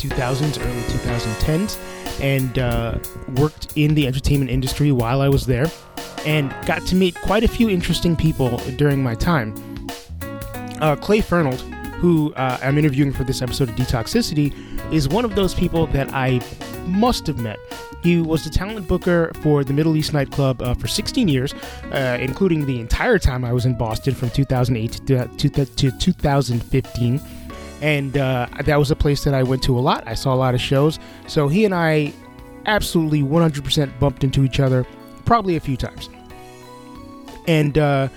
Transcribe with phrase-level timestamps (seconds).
[0.00, 1.78] 2000s, early 2010s,
[2.20, 2.98] and uh,
[3.40, 5.66] worked in the entertainment industry while I was there,
[6.26, 9.54] and got to meet quite a few interesting people during my time.
[10.80, 11.60] Uh, Clay Fernald,
[12.00, 14.54] who uh, I'm interviewing for this episode of Detoxicity,
[14.92, 16.40] is one of those people that I
[16.86, 17.58] must have met.
[18.02, 21.52] He was the talent booker for the Middle East nightclub uh, for 16 years,
[21.92, 27.20] uh, including the entire time I was in Boston from 2008 to, to, to 2015
[27.80, 30.04] and uh, that was a place that I went to a lot.
[30.06, 32.12] I saw a lot of shows, so he and I
[32.66, 34.86] absolutely 100% bumped into each other
[35.24, 36.08] probably a few times.
[37.46, 38.08] And uh,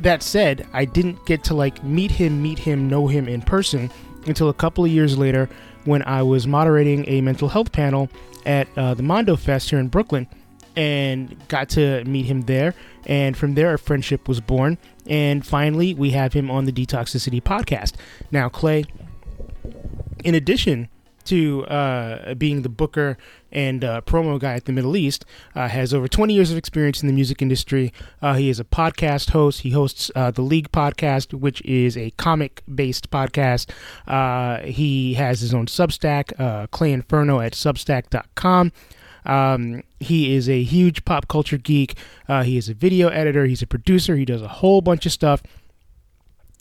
[0.00, 3.90] that said, I didn't get to like meet him, meet him, know him in person
[4.26, 5.48] until a couple of years later
[5.84, 8.08] when I was moderating a mental health panel
[8.46, 10.26] at uh, the Mondo Fest here in Brooklyn
[10.76, 12.74] and got to meet him there.
[13.06, 14.78] And from there, a friendship was born.
[15.08, 17.94] And finally, we have him on the Detoxicity podcast.
[18.30, 18.84] Now, Clay,
[20.22, 20.88] in addition
[21.28, 23.18] to uh, being the booker
[23.52, 27.02] and uh, promo guy at the Middle East, uh, has over 20 years of experience
[27.02, 27.92] in the music industry.
[28.22, 29.60] Uh, he is a podcast host.
[29.60, 33.70] He hosts uh, the League podcast, which is a comic based podcast.
[34.06, 38.72] Uh, he has his own Substack, Clay Inferno at substack.com.
[39.28, 41.96] Um, he is a huge pop culture geek.
[42.28, 43.44] Uh, he is a video editor.
[43.44, 44.16] He's a producer.
[44.16, 45.42] He does a whole bunch of stuff.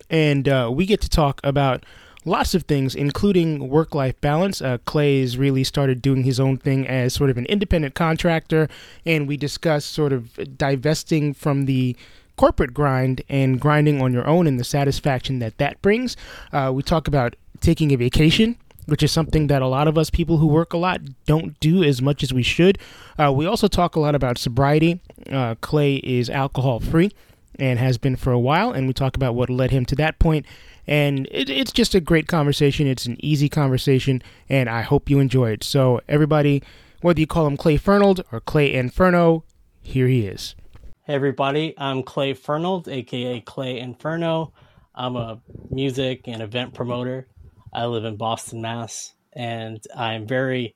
[0.10, 1.86] And uh, we get to talk about
[2.26, 4.62] lots of things, including work life balance.
[4.62, 8.68] Uh, Clay's really started doing his own thing as sort of an independent contractor.
[9.06, 11.96] And we discuss sort of divesting from the
[12.36, 16.16] corporate grind and grinding on your own and the satisfaction that that brings.
[16.54, 18.56] Uh, we talk about taking a vacation
[18.88, 21.84] which is something that a lot of us people who work a lot don't do
[21.84, 22.80] as much as we should.
[23.20, 25.02] Uh, we also talk a lot about sobriety.
[25.30, 27.12] Uh, Clay is alcohol free
[27.60, 30.20] and has been for a while, and we talk about what led him to that
[30.20, 30.46] point.
[30.86, 32.88] And it, it's just a great conversation.
[32.88, 35.64] It's an easy conversation, and I hope you enjoy it.
[35.64, 36.64] So, everybody,
[37.02, 39.44] whether you call him Clay Fernald or Clay Inferno,
[39.82, 40.56] here he is.
[41.04, 44.54] Hey, everybody, I'm Clay Fernald, aka Clay Inferno.
[44.96, 47.28] I'm a music and event promoter
[47.74, 50.76] I live in Boston, Mass, and I'm very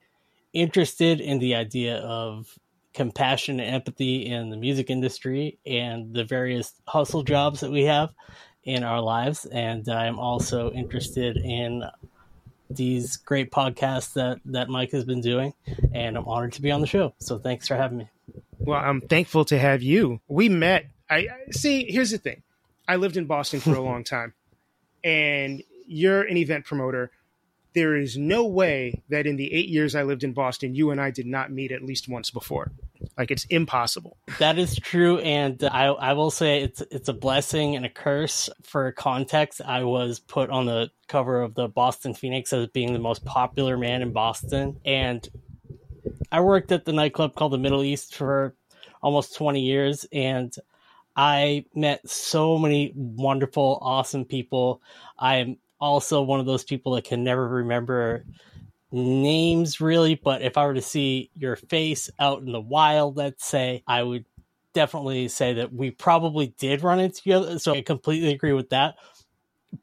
[0.54, 2.58] interested in the idea of
[2.94, 8.10] compassion and empathy in the music industry and the various hustle jobs that we have
[8.64, 9.46] in our lives.
[9.46, 11.84] And I'm also interested in
[12.70, 15.54] these great podcasts that, that Mike has been doing.
[15.94, 17.14] And I'm honored to be on the show.
[17.20, 18.10] So thanks for having me.
[18.60, 20.20] Well, I'm thankful to have you.
[20.28, 20.86] We met.
[21.10, 21.86] I see.
[21.90, 22.44] Here's the thing.
[22.88, 24.34] I lived in Boston for a long time,
[25.04, 27.12] and you're an event promoter.
[27.74, 31.00] There is no way that in the eight years I lived in Boston, you and
[31.00, 32.72] I did not meet at least once before.
[33.18, 34.18] Like it's impossible.
[34.40, 38.50] That is true, and I I will say it's it's a blessing and a curse.
[38.64, 43.00] For context, I was put on the cover of the Boston Phoenix as being the
[43.00, 45.28] most popular man in Boston, and
[46.32, 48.56] I worked at the nightclub called the Middle East for
[49.02, 50.54] almost 20 years, and
[51.16, 54.82] I met so many wonderful, awesome people.
[55.20, 58.24] I'm also one of those people that can never remember
[58.92, 63.46] names really, but if I were to see your face out in the wild, let's
[63.46, 64.26] say, I would
[64.74, 67.60] definitely say that we probably did run into each other.
[67.60, 68.96] So I completely agree with that.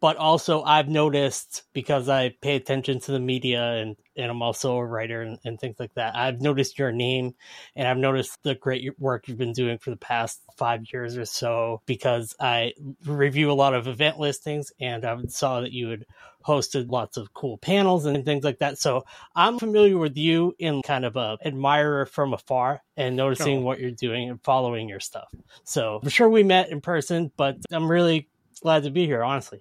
[0.00, 4.76] But also I've noticed because I pay attention to the media and, and I'm also
[4.76, 6.14] a writer and, and, things like that.
[6.14, 7.34] I've noticed your name
[7.74, 11.24] and I've noticed the great work you've been doing for the past five years or
[11.24, 12.74] so because I
[13.06, 16.04] review a lot of event listings and I saw that you had
[16.46, 18.78] hosted lots of cool panels and things like that.
[18.78, 19.04] So
[19.34, 23.62] I'm familiar with you in kind of a admirer from afar and noticing oh.
[23.62, 25.28] what you're doing and following your stuff.
[25.64, 28.28] So I'm sure we met in person, but I'm really
[28.60, 29.60] glad to be here, honestly.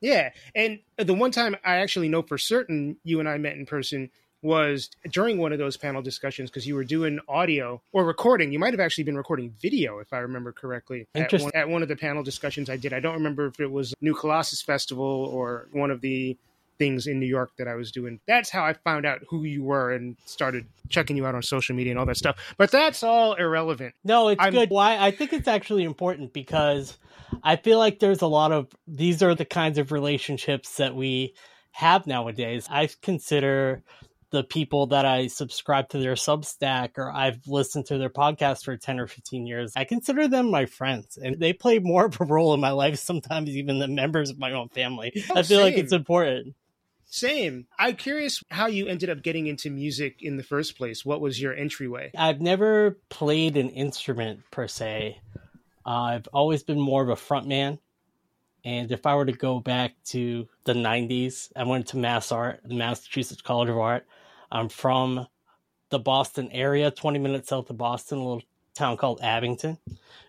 [0.00, 3.66] Yeah, and the one time I actually know for certain you and I met in
[3.66, 4.10] person
[4.42, 8.52] was during one of those panel discussions because you were doing audio or recording.
[8.52, 11.82] You might have actually been recording video, if I remember correctly, at one, at one
[11.82, 12.92] of the panel discussions I did.
[12.92, 16.36] I don't remember if it was New Colossus Festival or one of the
[16.78, 18.20] things in New York that I was doing.
[18.26, 21.74] That's how I found out who you were and started checking you out on social
[21.74, 22.36] media and all that stuff.
[22.56, 23.94] But that's all irrelevant.
[24.04, 24.70] No, it's I'm, good.
[24.70, 24.98] Why?
[24.98, 26.96] I think it's actually important because
[27.42, 31.34] I feel like there's a lot of these are the kinds of relationships that we
[31.72, 32.66] have nowadays.
[32.70, 33.82] I consider
[34.30, 38.76] the people that I subscribe to their Substack or I've listened to their podcast for
[38.76, 42.24] 10 or 15 years, I consider them my friends and they play more of a
[42.24, 45.12] role in my life sometimes even than members of my own family.
[45.30, 45.60] Oh, I feel same.
[45.62, 46.54] like it's important.
[47.08, 47.66] Same.
[47.78, 51.04] I'm curious how you ended up getting into music in the first place.
[51.04, 52.10] What was your entryway?
[52.16, 55.20] I've never played an instrument per se.
[55.86, 57.78] Uh, I've always been more of a frontman.
[58.64, 62.60] And if I were to go back to the 90s, I went to Mass Art,
[62.64, 64.04] the Massachusetts College of Art.
[64.50, 65.28] I'm from
[65.90, 68.42] the Boston area, 20 minutes south of Boston, a little
[68.74, 69.78] town called Abington.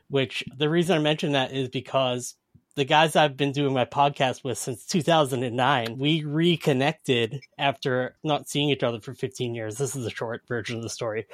[0.09, 2.35] Which the reason I mention that is because
[2.77, 8.69] the guys I've been doing my podcast with since 2009, we reconnected after not seeing
[8.69, 9.77] each other for 15 years.
[9.77, 11.25] This is the short version of the story.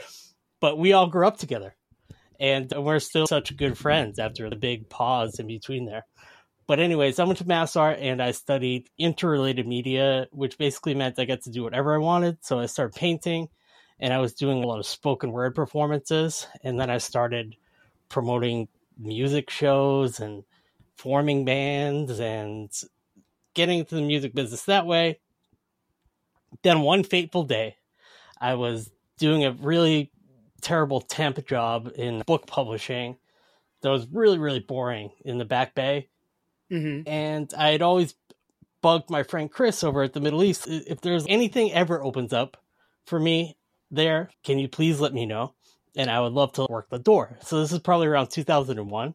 [0.62, 1.76] But we all grew up together.
[2.40, 6.06] And we're still such good friends after the big pause in between there.
[6.66, 11.20] But anyways, I went to Mass Art and I studied interrelated media, which basically meant
[11.20, 12.38] I got to do whatever I wanted.
[12.40, 13.50] So I started painting
[14.00, 16.48] and I was doing a lot of spoken word performances.
[16.64, 17.58] And then I started
[18.08, 20.46] promoting music shows and
[20.98, 22.72] forming bands and
[23.54, 25.20] getting into the music business that way.
[26.62, 27.78] Then one fateful day,
[28.40, 30.12] I was doing a really
[30.62, 33.18] terrible temp job in book publishing
[33.82, 36.10] that was really, really boring in the Back Bay.
[36.72, 37.08] Mm-hmm.
[37.08, 38.16] And I had always
[38.82, 40.68] bugged my friend Chris over at the Middle East.
[40.68, 42.58] If there's anything ever opens up
[43.06, 43.58] for me
[43.92, 45.54] there, can you please let me know?
[45.96, 47.38] And I would love to work the door.
[47.44, 49.14] So this is probably around 2001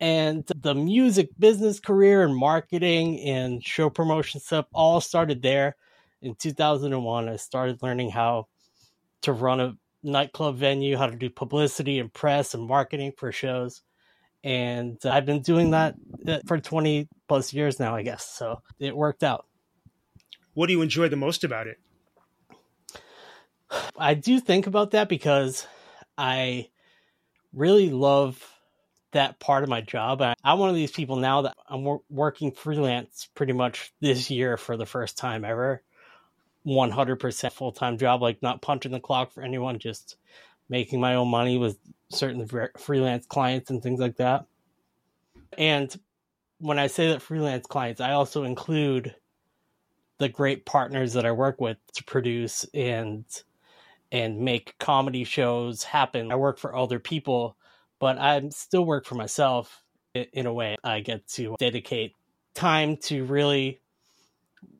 [0.00, 5.76] and the music business career and marketing and show promotion stuff all started there
[6.22, 8.46] in 2001 i started learning how
[9.22, 13.82] to run a nightclub venue how to do publicity and press and marketing for shows.
[14.42, 15.96] And i've been doing that
[16.46, 18.24] for 20 plus years now i guess.
[18.24, 19.46] So it worked out.
[20.54, 21.78] What do you enjoy the most about it?
[23.96, 25.66] I do think about that because
[26.16, 26.68] i
[27.52, 28.42] really love
[29.12, 30.22] that part of my job.
[30.22, 34.30] I, am one of these people now that I'm wor- working freelance pretty much this
[34.30, 35.82] year for the first time ever.
[36.66, 40.16] 100% full time job, like not punching the clock for anyone, just
[40.68, 41.78] making my own money with
[42.10, 42.46] certain
[42.78, 44.44] freelance clients and things like that.
[45.56, 45.94] And
[46.58, 49.14] when I say that freelance clients, I also include
[50.18, 53.24] the great partners that I work with to produce and
[54.12, 56.32] and make comedy shows happen.
[56.32, 57.56] I work for other people
[58.00, 59.82] but I still work for myself
[60.14, 60.76] in a way.
[60.82, 62.14] I get to dedicate
[62.54, 63.80] time to really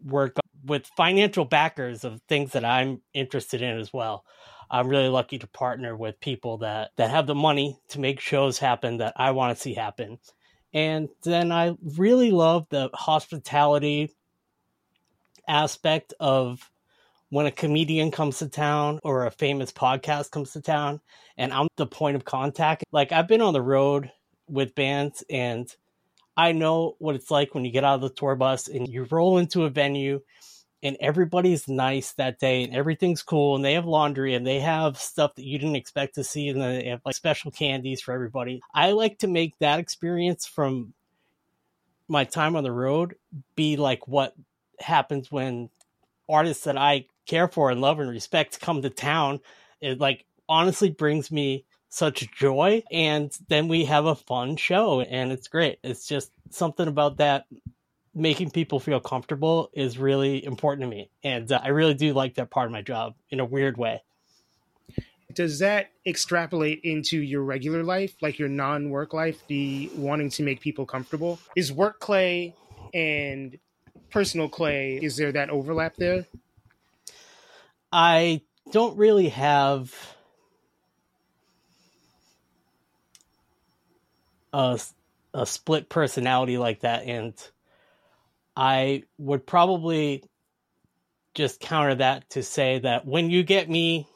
[0.05, 4.25] work with financial backers of things that I'm interested in as well.
[4.71, 8.59] I'm really lucky to partner with people that that have the money to make shows
[8.59, 10.19] happen that I want to see happen.
[10.73, 14.15] And then I really love the hospitality
[15.49, 16.71] aspect of
[17.31, 21.01] when a comedian comes to town or a famous podcast comes to town
[21.37, 22.85] and I'm the point of contact.
[22.93, 24.11] Like I've been on the road
[24.49, 25.73] with bands and
[26.37, 29.07] I know what it's like when you get out of the tour bus and you
[29.11, 30.21] roll into a venue
[30.83, 34.97] and everybody's nice that day and everything's cool and they have laundry and they have
[34.97, 38.13] stuff that you didn't expect to see and then they have like special candies for
[38.13, 38.61] everybody.
[38.75, 40.95] I like to make that experience from
[42.09, 43.15] my time on the road
[43.55, 44.35] be like what
[44.81, 45.71] happens when
[46.29, 49.41] artists that I care for and love and respect come to town.
[49.81, 55.31] It like honestly brings me such joy and then we have a fun show and
[55.31, 55.79] it's great.
[55.85, 57.47] It's just something about that
[58.13, 62.35] making people feel comfortable is really important to me and uh, I really do like
[62.35, 64.03] that part of my job in a weird way.
[65.33, 70.61] Does that extrapolate into your regular life, like your non-work life, the wanting to make
[70.61, 71.39] people comfortable?
[71.55, 72.57] Is work clay
[72.93, 73.57] and
[74.11, 76.27] personal clay, is there that overlap there?
[77.93, 79.95] I don't really have
[84.53, 84.81] a,
[85.35, 87.05] a split personality like that.
[87.05, 87.35] And
[88.57, 90.25] I would probably
[91.35, 94.09] just counter that to say that when you get me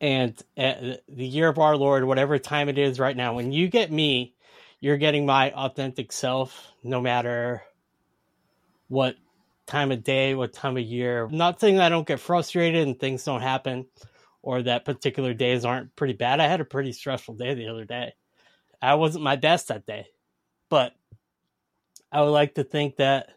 [0.00, 3.68] and uh, the year of our Lord, whatever time it is right now, when you
[3.68, 4.34] get me,
[4.80, 7.62] you're getting my authentic self, no matter
[8.86, 9.16] what
[9.68, 11.28] time of day, what time of year.
[11.30, 13.86] Not saying I don't get frustrated and things don't happen
[14.42, 16.40] or that particular days aren't pretty bad.
[16.40, 18.14] I had a pretty stressful day the other day.
[18.80, 20.06] I wasn't my best that day,
[20.70, 20.94] but
[22.10, 23.30] I would like to think that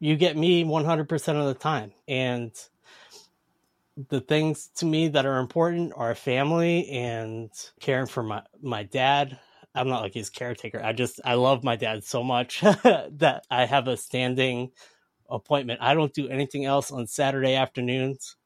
[0.00, 1.92] you get me 100% of the time.
[2.08, 2.50] And
[4.08, 7.50] the things to me that are important are family and
[7.80, 9.38] caring for my, my dad.
[9.74, 10.82] I'm not like his caretaker.
[10.82, 14.72] I just, I love my dad so much that I have a standing
[15.32, 15.80] appointment.
[15.82, 18.36] I don't do anything else on Saturday afternoons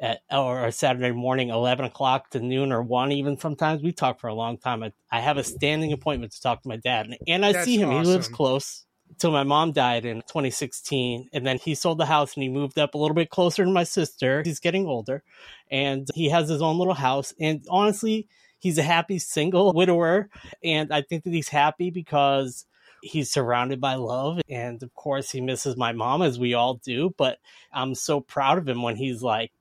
[0.00, 3.12] at or Saturday morning, eleven o'clock to noon or one.
[3.12, 4.82] Even sometimes we talk for a long time.
[4.82, 7.64] I, I have a standing appointment to talk to my dad, and, and I That's
[7.64, 7.90] see him.
[7.90, 8.04] Awesome.
[8.04, 8.82] He lives close.
[9.18, 12.76] Till my mom died in 2016, and then he sold the house and he moved
[12.76, 14.42] up a little bit closer to my sister.
[14.44, 15.22] He's getting older,
[15.70, 17.32] and he has his own little house.
[17.40, 18.26] And honestly,
[18.58, 20.28] he's a happy single widower,
[20.62, 22.66] and I think that he's happy because
[23.02, 27.14] he's surrounded by love and of course he misses my mom as we all do
[27.16, 27.38] but
[27.72, 29.52] i'm so proud of him when he's like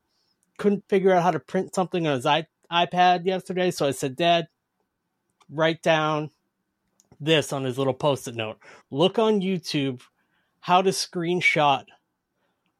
[0.57, 3.71] couldn't figure out how to print something on his ipad yesterday.
[3.71, 4.47] So i said dad
[5.49, 6.31] write down
[7.19, 8.57] this on his little post-it note.
[8.91, 10.01] Look on youtube
[10.59, 11.85] how to screenshot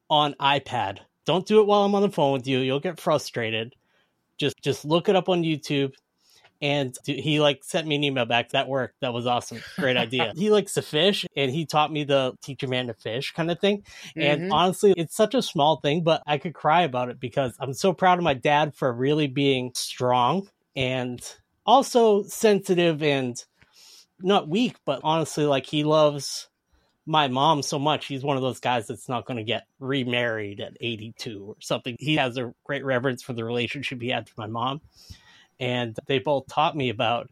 [0.10, 1.00] on ipad.
[1.26, 2.60] Don't do it while i'm on the phone with you.
[2.60, 3.76] You'll get frustrated.
[4.38, 5.94] Just just look it up on youtube
[6.62, 8.96] and he like sent me an email back that worked.
[9.02, 9.62] That was awesome.
[9.78, 10.34] Great idea.
[10.46, 13.60] He likes to fish and he taught me the teach man to fish kind of
[13.60, 13.80] thing.
[13.80, 14.22] Mm-hmm.
[14.22, 17.74] and honestly it's such a small thing but i could cry about it because i'm
[17.74, 21.22] so proud of my dad for really being strong and
[21.66, 23.44] also sensitive and
[24.20, 26.48] not weak but honestly like he loves
[27.06, 28.08] my mom so much.
[28.08, 31.96] He's one of those guys that's not going to get remarried at 82 or something.
[32.00, 34.82] He has a great reverence for the relationship he had with my mom
[35.60, 37.30] and they both taught me about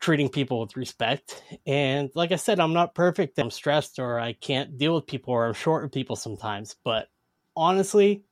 [0.00, 1.42] treating people with respect.
[1.66, 3.38] And like I said, I'm not perfect.
[3.38, 6.76] I'm stressed or I can't deal with people or I'm short with people sometimes.
[6.84, 7.08] But
[7.56, 8.22] honestly,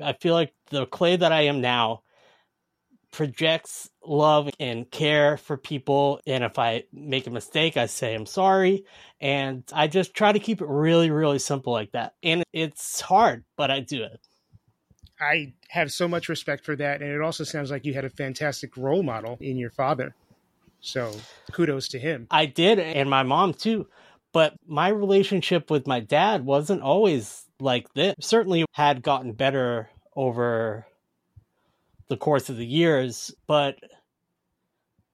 [0.00, 2.02] I feel like the clay that I am now
[3.12, 6.20] projects love and care for people.
[6.26, 8.86] And if I make a mistake, I say I'm sorry.
[9.20, 12.14] And I just try to keep it really, really simple like that.
[12.22, 14.20] And it's hard, but I do it.
[15.22, 17.00] I have so much respect for that.
[17.00, 20.14] And it also sounds like you had a fantastic role model in your father.
[20.80, 21.14] So
[21.52, 22.26] kudos to him.
[22.30, 23.86] I did, and my mom too.
[24.32, 28.14] But my relationship with my dad wasn't always like this.
[28.20, 30.86] Certainly had gotten better over
[32.08, 33.76] the course of the years, but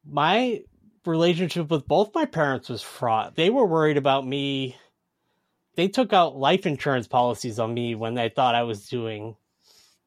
[0.04, 0.62] my
[1.04, 3.36] relationship with both my parents was fraught.
[3.36, 4.76] They were worried about me.
[5.76, 9.36] They took out life insurance policies on me when they thought I was doing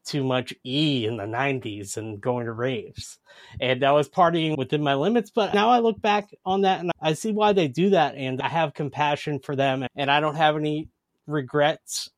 [0.06, 3.20] too much E in the 90s and going to raves.
[3.60, 5.32] And I was partying within my limits.
[5.32, 8.16] But now I look back on that and I see why they do that.
[8.16, 9.86] And I have compassion for them.
[9.96, 10.90] And I don't have any
[11.28, 12.10] regrets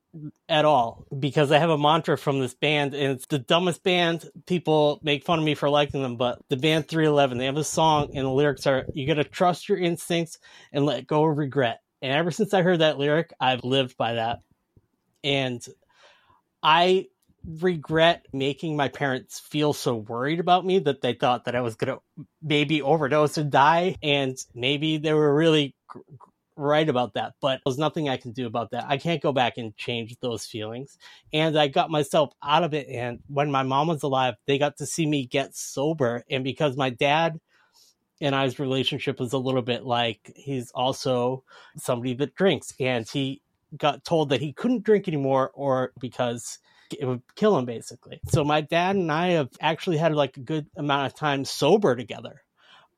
[0.47, 4.29] at all because I have a mantra from this band and it's the dumbest band.
[4.45, 7.63] People make fun of me for liking them, but the band 311, they have a
[7.63, 10.37] song and the lyrics are you got to trust your instincts
[10.71, 11.79] and let go of regret.
[12.01, 14.39] And ever since I heard that lyric, I've lived by that.
[15.23, 15.65] And
[16.61, 17.07] I
[17.45, 21.75] regret making my parents feel so worried about me that they thought that I was
[21.75, 23.95] going to maybe overdose and die.
[24.01, 25.75] And maybe they were really
[26.55, 28.85] right about that, but there's nothing I can do about that.
[28.87, 30.97] I can't go back and change those feelings.
[31.31, 32.87] And I got myself out of it.
[32.87, 36.23] And when my mom was alive, they got to see me get sober.
[36.29, 37.39] And because my dad,
[38.21, 41.43] and I's relationship was a little bit like he's also
[41.75, 43.41] somebody that drinks and he
[43.77, 46.59] got told that he couldn't drink anymore or because
[46.99, 48.19] it would kill him basically.
[48.27, 51.95] So my dad and I have actually had like a good amount of time sober
[51.95, 52.41] together.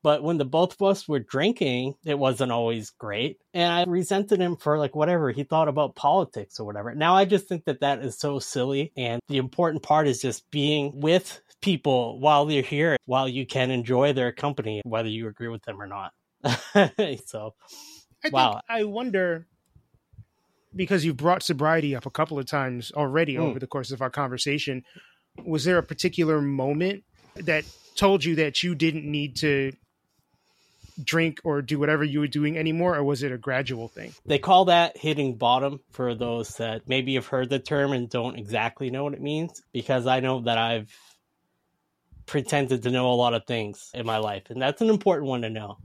[0.02, 3.40] But when the both of us were drinking, it wasn't always great.
[3.52, 6.94] And I resented him for like whatever he thought about politics or whatever.
[6.94, 8.92] Now I just think that that is so silly.
[8.96, 13.72] And the important part is just being with people while they're here, while you can
[13.72, 16.12] enjoy their company, whether you agree with them or not.
[17.26, 17.54] so,
[18.24, 18.60] I wow.
[18.68, 19.48] I wonder
[20.74, 23.40] because you've brought sobriety up a couple of times already mm.
[23.40, 24.82] over the course of our conversation,
[25.44, 27.04] was there a particular moment
[27.36, 27.64] that
[27.96, 29.72] told you that you didn't need to
[31.02, 34.14] drink or do whatever you were doing anymore, or was it a gradual thing?
[34.24, 38.38] They call that hitting bottom for those that maybe have heard the term and don't
[38.38, 40.94] exactly know what it means, because I know that I've
[42.24, 45.42] pretended to know a lot of things in my life, and that's an important one
[45.42, 45.76] to know.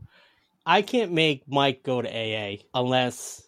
[0.66, 3.44] I can't make Mike go to AA unless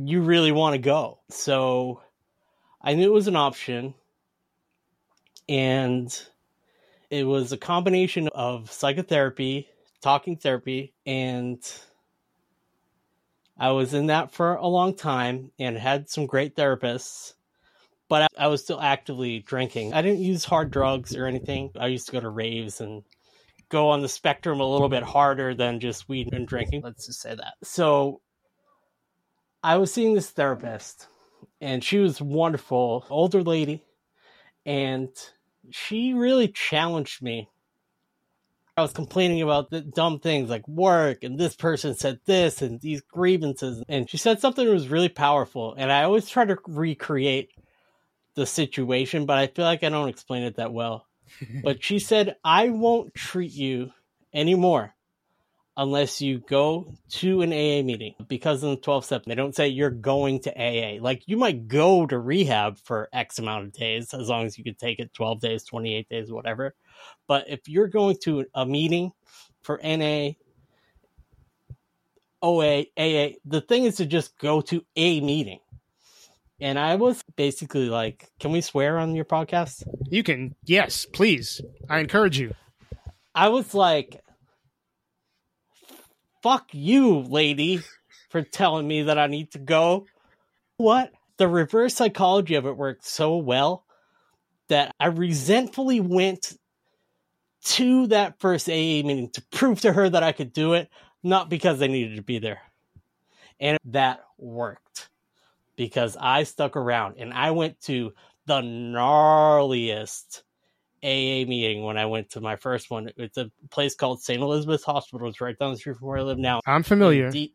[0.00, 1.18] you really want to go.
[1.30, 2.00] So
[2.80, 3.94] I knew it was an option,
[5.48, 6.22] and
[7.10, 9.68] it was a combination of psychotherapy,
[10.00, 11.58] talking therapy, and
[13.58, 17.34] I was in that for a long time and had some great therapists,
[18.08, 19.94] but I was still actively drinking.
[19.94, 21.70] I didn't use hard drugs or anything.
[21.76, 23.02] I used to go to raves and
[23.68, 26.82] go on the spectrum a little bit harder than just weed and drinking.
[26.82, 27.54] Let's just say that.
[27.64, 28.20] So
[29.62, 31.08] I was seeing this therapist,
[31.60, 33.82] and she was wonderful, older lady,
[34.64, 35.08] and
[35.70, 37.48] she really challenged me.
[38.76, 42.80] I was complaining about the dumb things like work and this person said this and
[42.80, 43.82] these grievances.
[43.88, 45.74] And she said something that was really powerful.
[45.76, 47.50] And I always try to recreate
[48.36, 51.06] the situation, but I feel like I don't explain it that well.
[51.64, 53.90] but she said, I won't treat you
[54.32, 54.94] anymore
[55.78, 59.68] unless you go to an AA meeting because in the 12 step, they don't say
[59.68, 61.00] you're going to AA.
[61.00, 64.64] Like you might go to rehab for X amount of days as long as you
[64.64, 66.74] can take it 12 days, 28 days, whatever.
[67.28, 69.12] But if you're going to a meeting
[69.62, 70.30] for NA,
[72.42, 75.60] OA, AA, the thing is to just go to a meeting.
[76.60, 79.86] And I was basically like, can we swear on your podcast?
[80.10, 81.60] You can, yes, please.
[81.88, 82.52] I encourage you.
[83.32, 84.20] I was like,
[86.42, 87.80] fuck you, lady,
[88.30, 90.06] for telling me that I need to go.
[90.76, 91.12] What?
[91.36, 93.84] The reverse psychology of it worked so well
[94.68, 96.56] that I resentfully went
[97.64, 100.88] to that first AA meeting to prove to her that I could do it,
[101.22, 102.60] not because I needed to be there.
[103.60, 105.08] And that worked
[105.76, 108.12] because I stuck around and I went to
[108.46, 110.42] the gnarliest
[111.02, 113.10] AA meeting when I went to my first one.
[113.16, 114.40] It's a place called St.
[114.40, 115.28] Elizabeth's Hospital.
[115.28, 116.60] It's right down the street from where I live now.
[116.66, 117.30] I'm familiar.
[117.30, 117.54] D-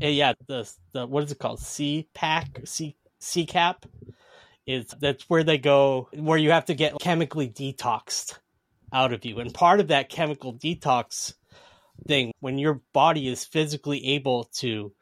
[0.00, 1.60] eh, yeah, the the what is it called?
[1.60, 3.84] CPAC, C CCAP.
[4.64, 8.38] Is that's where they go where you have to get chemically detoxed
[8.92, 11.34] out of you, and part of that chemical detox
[12.06, 14.92] thing when your body is physically able to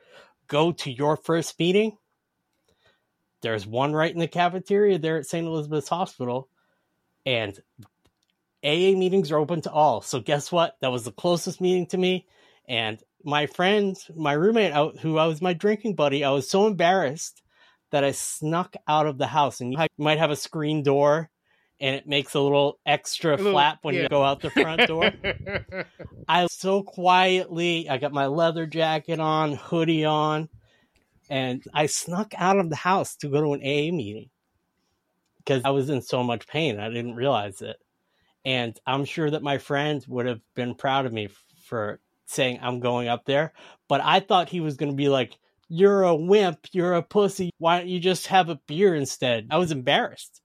[0.47, 1.97] go to your first meeting.
[3.43, 5.47] There's one right in the cafeteria there at St.
[5.47, 6.50] Elizabeth's Hospital
[7.31, 7.57] and
[8.65, 10.03] AA meetings are open to all.
[10.03, 10.77] So guess what?
[10.81, 12.27] That was the closest meeting to me.
[12.69, 17.41] And my friend, my roommate, who I was my drinking buddy, I was so embarrassed
[17.93, 19.61] that I snuck out of the house.
[19.61, 21.31] And you might have a screen door,
[21.79, 24.03] and it makes a little extra a little, flap when yeah.
[24.03, 25.13] you go out the front door.
[26.29, 30.49] I so quietly, I got my leather jacket on, hoodie on,
[31.29, 34.31] and I snuck out of the house to go to an AA meeting
[35.45, 36.79] because I was in so much pain.
[36.79, 37.77] I didn't realize it.
[38.45, 41.29] And I'm sure that my friends would have been proud of me
[41.65, 43.53] for saying I'm going up there.
[43.89, 45.37] But I thought he was going to be like,
[45.69, 46.67] You're a wimp.
[46.73, 47.51] You're a pussy.
[47.59, 49.49] Why don't you just have a beer instead?
[49.51, 50.41] I was embarrassed.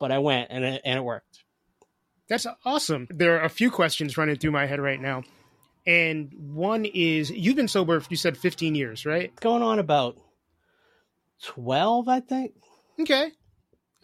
[0.00, 1.44] But I went and it, and it worked.
[2.28, 3.06] That's awesome.
[3.10, 5.22] There are a few questions running through my head right now.
[5.86, 9.34] And one is you've been sober, you said 15 years, right?
[9.40, 10.16] Going on about
[11.42, 12.54] 12, I think.
[12.98, 13.32] Okay.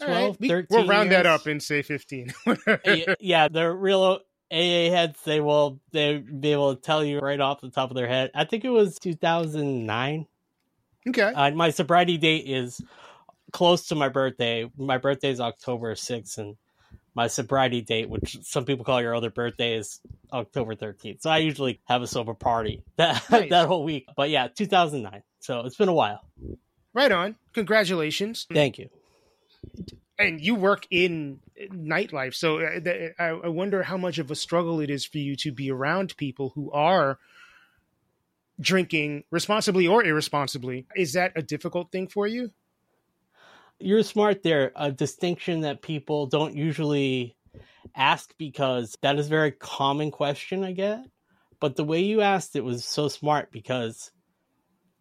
[0.00, 0.48] 12, right.
[0.50, 1.22] 13 We'll round years.
[1.22, 2.32] that up and say 15.
[3.20, 4.20] yeah, the real
[4.52, 7.96] AA heads, they will they be able to tell you right off the top of
[7.96, 8.30] their head.
[8.34, 10.26] I think it was 2009.
[11.08, 11.22] Okay.
[11.22, 12.80] Uh, my sobriety date is
[13.52, 14.70] close to my birthday.
[14.76, 16.56] My birthday is October 6th, and
[17.14, 20.00] my sobriety date, which some people call your other birthday, is
[20.32, 21.22] October 13th.
[21.22, 23.50] So I usually have a sober party that nice.
[23.50, 24.06] that whole week.
[24.16, 25.22] But yeah, 2009.
[25.38, 26.24] So it's been a while.
[26.92, 27.36] Right on.
[27.54, 28.46] Congratulations.
[28.52, 28.90] Thank you
[30.18, 31.40] and you work in
[31.72, 35.52] nightlife so uh, i wonder how much of a struggle it is for you to
[35.52, 37.18] be around people who are
[38.60, 40.86] drinking responsibly or irresponsibly.
[40.94, 42.50] Is that a difficult thing for you?
[43.78, 44.72] You're smart there.
[44.76, 47.36] A distinction that people don't usually
[47.96, 51.00] ask because that is a very common question i get.
[51.60, 54.10] But the way you asked it was so smart because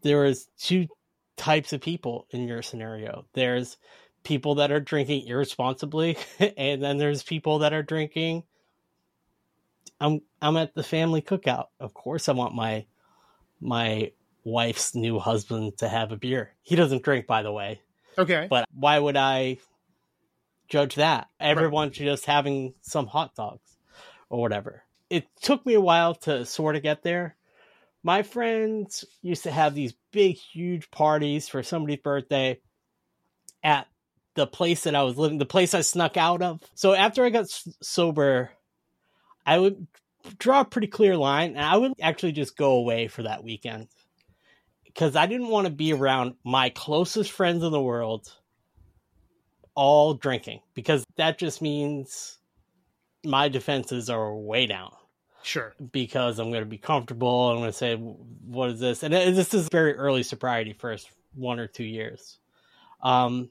[0.01, 0.87] there is two
[1.35, 3.25] types of people in your scenario.
[3.33, 3.77] There's
[4.23, 6.17] people that are drinking irresponsibly
[6.57, 8.43] and then there's people that are drinking
[10.01, 11.67] I'm I'm at the family cookout.
[11.79, 12.85] Of course I want my
[13.59, 14.11] my
[14.43, 16.53] wife's new husband to have a beer.
[16.61, 17.81] He doesn't drink by the way.
[18.17, 18.47] Okay.
[18.49, 19.57] But why would I
[20.67, 21.27] judge that?
[21.39, 22.05] Everyone's right.
[22.07, 23.77] just having some hot dogs
[24.29, 24.83] or whatever.
[25.09, 27.35] it took me a while to sort of get there.
[28.03, 32.61] My friends used to have these big, huge parties for somebody's birthday
[33.63, 33.87] at
[34.35, 36.61] the place that I was living, the place I snuck out of.
[36.75, 38.51] So after I got s- sober,
[39.45, 39.87] I would
[40.37, 43.87] draw a pretty clear line and I would actually just go away for that weekend
[44.85, 48.31] because I didn't want to be around my closest friends in the world
[49.75, 52.37] all drinking because that just means
[53.25, 54.93] my defenses are way down
[55.41, 55.73] Sure.
[55.91, 57.49] because I'm going to be comfortable.
[57.49, 59.03] I'm going to say, what is this?
[59.03, 62.39] And this is very early sobriety, first one or two years.
[63.01, 63.49] Um,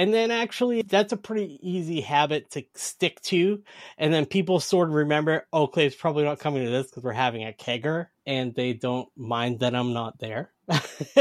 [0.00, 3.62] and then actually, that's a pretty easy habit to stick to.
[3.98, 7.12] And then people sort of remember, oh, Clay's probably not coming to this because we're
[7.12, 10.52] having a kegger and they don't mind that I'm not there.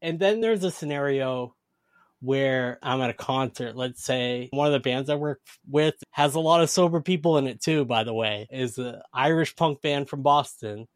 [0.00, 1.56] and then there's a scenario
[2.20, 3.74] where I'm at a concert.
[3.74, 7.36] Let's say one of the bands I work with has a lot of sober people
[7.36, 10.86] in it too, by the way, is an Irish punk band from Boston.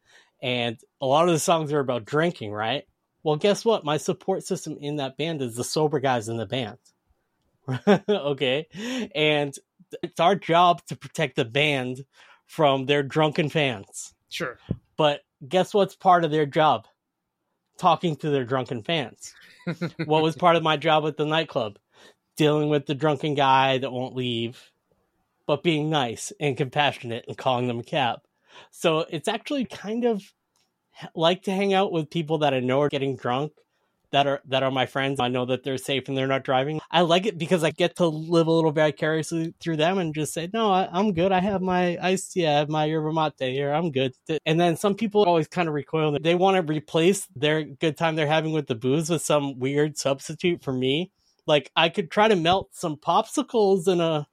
[0.41, 2.85] And a lot of the songs are about drinking, right?
[3.23, 3.83] Well, guess what?
[3.83, 6.77] My support system in that band is the sober guys in the band.
[8.09, 8.67] okay.
[9.13, 9.55] And
[10.03, 12.05] it's our job to protect the band
[12.45, 14.13] from their drunken fans.
[14.29, 14.59] Sure.
[14.97, 16.87] But guess what's part of their job?
[17.77, 19.33] Talking to their drunken fans.
[20.05, 21.77] what was part of my job at the nightclub?
[22.37, 24.71] Dealing with the drunken guy that won't leave,
[25.45, 28.19] but being nice and compassionate and calling them a cab.
[28.71, 30.21] So it's actually kind of
[31.13, 33.53] like to hang out with people that I know are getting drunk
[34.15, 35.19] that are that are my friends.
[35.19, 36.79] I know that they're safe and they're not driving.
[36.89, 40.33] I like it because I get to live a little vicariously through them and just
[40.33, 41.33] say, "No, I, I'm good.
[41.33, 42.47] I have my iced tea.
[42.47, 43.73] I have my yerba mate here.
[43.73, 44.13] I'm good."
[44.45, 46.17] And then some people always kind of recoil.
[46.17, 49.97] They want to replace their good time they're having with the booze with some weird
[49.97, 51.11] substitute for me.
[51.45, 54.27] Like I could try to melt some popsicles in a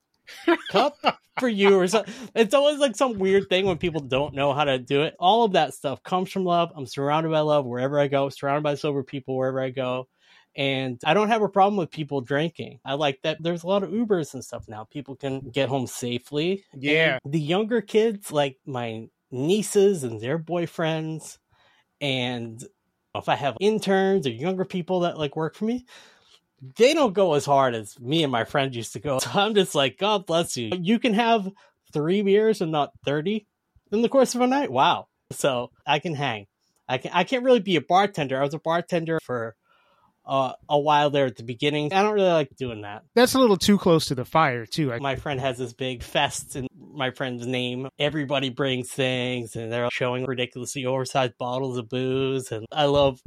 [0.71, 0.97] cup
[1.39, 2.13] for you or something.
[2.35, 5.15] It's always like some weird thing when people don't know how to do it.
[5.19, 6.73] All of that stuff comes from love.
[6.75, 10.09] I'm surrounded by love wherever I go, surrounded by sober people wherever I go.
[10.55, 12.81] And I don't have a problem with people drinking.
[12.85, 14.85] I like that there's a lot of Ubers and stuff now.
[14.85, 16.65] People can get home safely.
[16.75, 17.19] Yeah.
[17.25, 21.39] And the younger kids, like my nieces and their boyfriends,
[22.03, 22.63] and
[23.15, 25.87] if I have interns or younger people that like work for me,
[26.77, 29.19] they don't go as hard as me and my friends used to go.
[29.23, 30.71] So I'm just like, God bless you.
[30.81, 31.49] You can have
[31.93, 33.47] three beers and not 30
[33.91, 34.71] in the course of a night.
[34.71, 35.09] Wow.
[35.33, 36.47] So I can hang.
[36.89, 38.39] I can I can't really be a bartender.
[38.39, 39.55] I was a bartender for
[40.25, 41.93] uh, a while there at the beginning.
[41.93, 43.03] I don't really like doing that.
[43.15, 44.93] That's a little too close to the fire, too.
[44.93, 47.89] I, My friend has this big fest in my friend's name.
[47.99, 52.53] Everybody brings things and they're showing ridiculously oversized bottles of booze.
[52.53, 53.21] And I love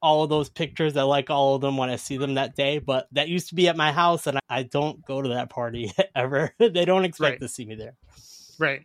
[0.00, 0.96] all of those pictures.
[0.96, 2.78] I like all of them when I see them that day.
[2.78, 5.92] But that used to be at my house and I don't go to that party
[6.14, 6.54] ever.
[6.58, 7.40] they don't expect Right.
[7.40, 7.94] to see me there.
[8.58, 8.82] right.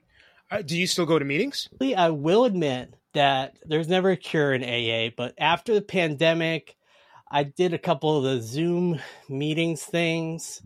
[0.51, 1.67] Uh, do you still go to meetings?
[1.81, 6.75] I will admit that there's never a cure in AA, but after the pandemic,
[7.31, 8.99] I did a couple of the Zoom
[9.29, 10.61] meetings things.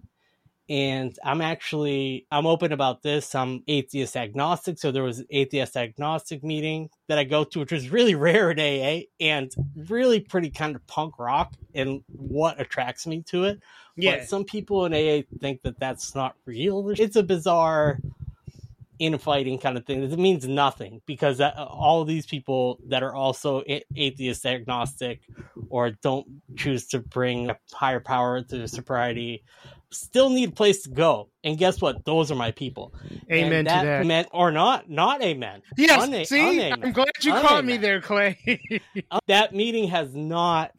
[0.70, 3.34] And I'm actually I'm open about this.
[3.36, 7.72] I'm atheist agnostic, so there was an atheist agnostic meeting that I go to, which
[7.72, 9.54] was really rare in AA and
[9.90, 13.62] really pretty kind of punk rock and what attracts me to it.
[13.96, 14.18] Yeah.
[14.18, 16.90] But some people in AA think that that's not real.
[16.90, 18.00] It's a bizarre
[19.00, 20.04] infighting kind of thing.
[20.04, 23.64] It means nothing because that, all these people that are also
[23.96, 25.22] atheist, agnostic,
[25.70, 29.44] or don't choose to bring a higher power to sobriety
[29.92, 31.30] still need a place to go.
[31.44, 32.04] And guess what?
[32.06, 32.94] Those are my people.
[33.32, 34.06] Amen And to that.
[34.06, 35.62] Meant or not, not amen.
[35.78, 36.06] Yes.
[36.08, 36.84] Una- see, unamen.
[36.86, 37.42] I'm glad you Unamen.
[37.42, 38.38] caught me there, Clay.
[39.12, 40.72] Uh, that meeting has not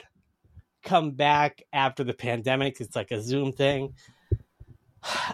[0.83, 2.81] come back after the pandemic.
[2.81, 3.95] It's like a Zoom thing.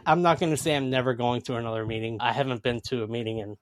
[0.07, 2.19] I'm not going to say I'm never going to another meeting.
[2.21, 3.57] I haven't been to a meeting in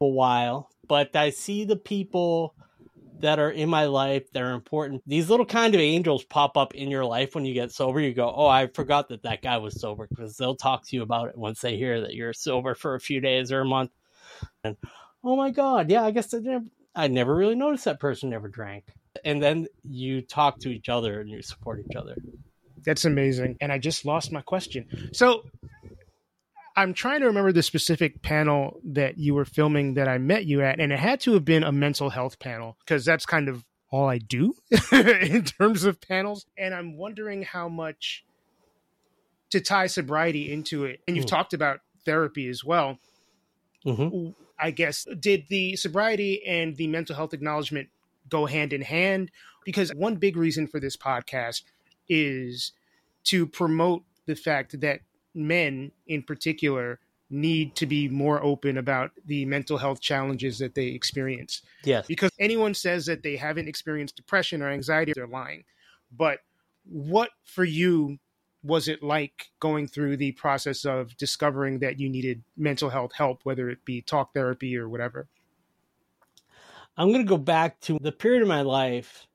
[0.00, 2.54] a while, but I see the people
[3.20, 5.02] that are in my life that are important.
[5.06, 8.00] These little kind of angels pop up in your life when you get sober.
[8.00, 11.02] You go, "Oh, I forgot that that guy was sober," because they'll talk to you
[11.02, 13.90] about it once they hear that you're sober for a few days or a month.
[14.64, 14.76] And
[15.24, 18.48] oh my god, yeah, I guess I never, I never really noticed that person never
[18.48, 18.84] drank.
[19.24, 22.16] And then you talk to each other and you support each other.
[22.84, 23.56] That's amazing.
[23.60, 24.86] And I just lost my question.
[25.12, 25.42] So
[26.76, 30.62] I'm trying to remember the specific panel that you were filming that I met you
[30.62, 33.64] at, and it had to have been a mental health panel because that's kind of
[33.90, 34.54] all I do
[34.92, 36.46] in terms of panels.
[36.56, 38.24] And I'm wondering how much
[39.50, 41.00] to tie sobriety into it.
[41.08, 41.30] And you've Mm.
[41.30, 42.98] talked about therapy as well.
[43.84, 44.28] hmm
[44.62, 47.88] I guess did the sobriety and the mental health acknowledgement
[48.28, 49.30] go hand in hand?
[49.64, 51.62] Because one big reason for this podcast
[52.08, 52.72] is
[53.24, 55.00] to promote the fact that
[55.34, 56.98] men in particular
[57.30, 61.62] need to be more open about the mental health challenges that they experience.
[61.84, 62.06] Yes.
[62.06, 65.64] Because anyone says that they haven't experienced depression or anxiety, they're lying.
[66.10, 66.40] But
[66.84, 68.18] what for you
[68.62, 73.40] was it like going through the process of discovering that you needed mental health help,
[73.44, 75.28] whether it be talk therapy or whatever?
[76.96, 79.26] I'm going to go back to the period of my life,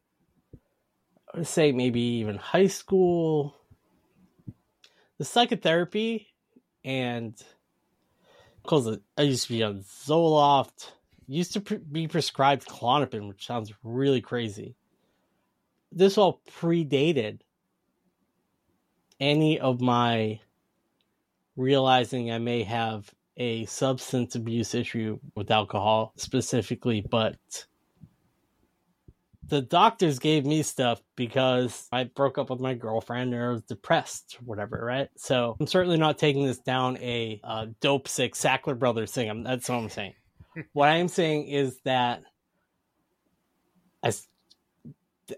[1.34, 3.56] I would say maybe even high school,
[5.18, 6.28] the psychotherapy
[6.84, 7.36] and
[8.62, 10.90] because I used to be on Zoloft,
[11.28, 14.76] used to pre- be prescribed Klonopin, which sounds really crazy.
[15.92, 17.40] This all predated
[19.20, 20.40] any of my
[21.56, 27.66] realizing I may have a substance abuse issue with alcohol specifically, but
[29.48, 33.62] the doctors gave me stuff because I broke up with my girlfriend or I was
[33.64, 35.10] depressed or whatever, right?
[35.18, 39.30] So I'm certainly not taking this down a uh, dope sick Sackler Brothers thing.
[39.30, 40.14] I'm, that's what I'm saying.
[40.74, 42.24] what I am saying is that
[44.04, 44.14] I,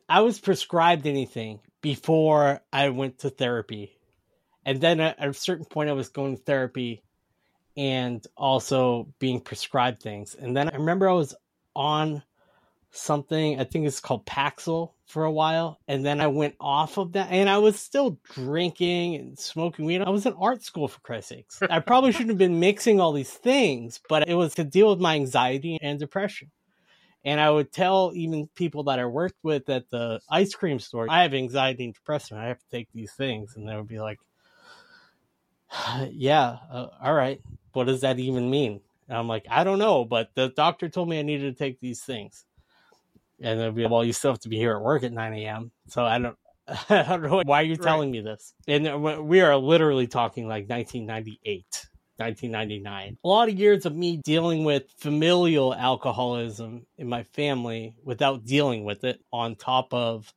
[0.08, 3.98] I was prescribed anything before I went to therapy.
[4.66, 7.04] And then at a certain point, I was going to therapy
[7.76, 10.36] and also being prescribed things.
[10.36, 11.36] And then I remember I was
[11.76, 12.24] on
[12.92, 13.60] something.
[13.60, 17.32] I think it's called Paxil for a while, and then I went off of that,
[17.32, 20.02] and I was still drinking and smoking weed.
[20.02, 21.60] I was in art school for Christ's sakes.
[21.70, 25.00] I probably shouldn't have been mixing all these things, but it was to deal with
[25.00, 26.52] my anxiety and depression.
[27.24, 31.08] And I would tell even people that I worked with at the ice cream store,
[31.10, 32.38] I have anxiety and depression.
[32.38, 34.20] I have to take these things, and they would be like,
[36.10, 37.42] "Yeah, uh, all right.
[37.74, 41.08] What does that even mean?" And I'm like, I don't know, but the doctor told
[41.08, 42.46] me I needed to take these things
[43.42, 45.72] and they'll be well you still have to be here at work at 9 a.m
[45.88, 46.38] so i don't
[46.90, 48.18] i don't know why you're telling right.
[48.18, 53.96] me this and we are literally talking like 1998 1999 a lot of years of
[53.96, 60.34] me dealing with familial alcoholism in my family without dealing with it on top of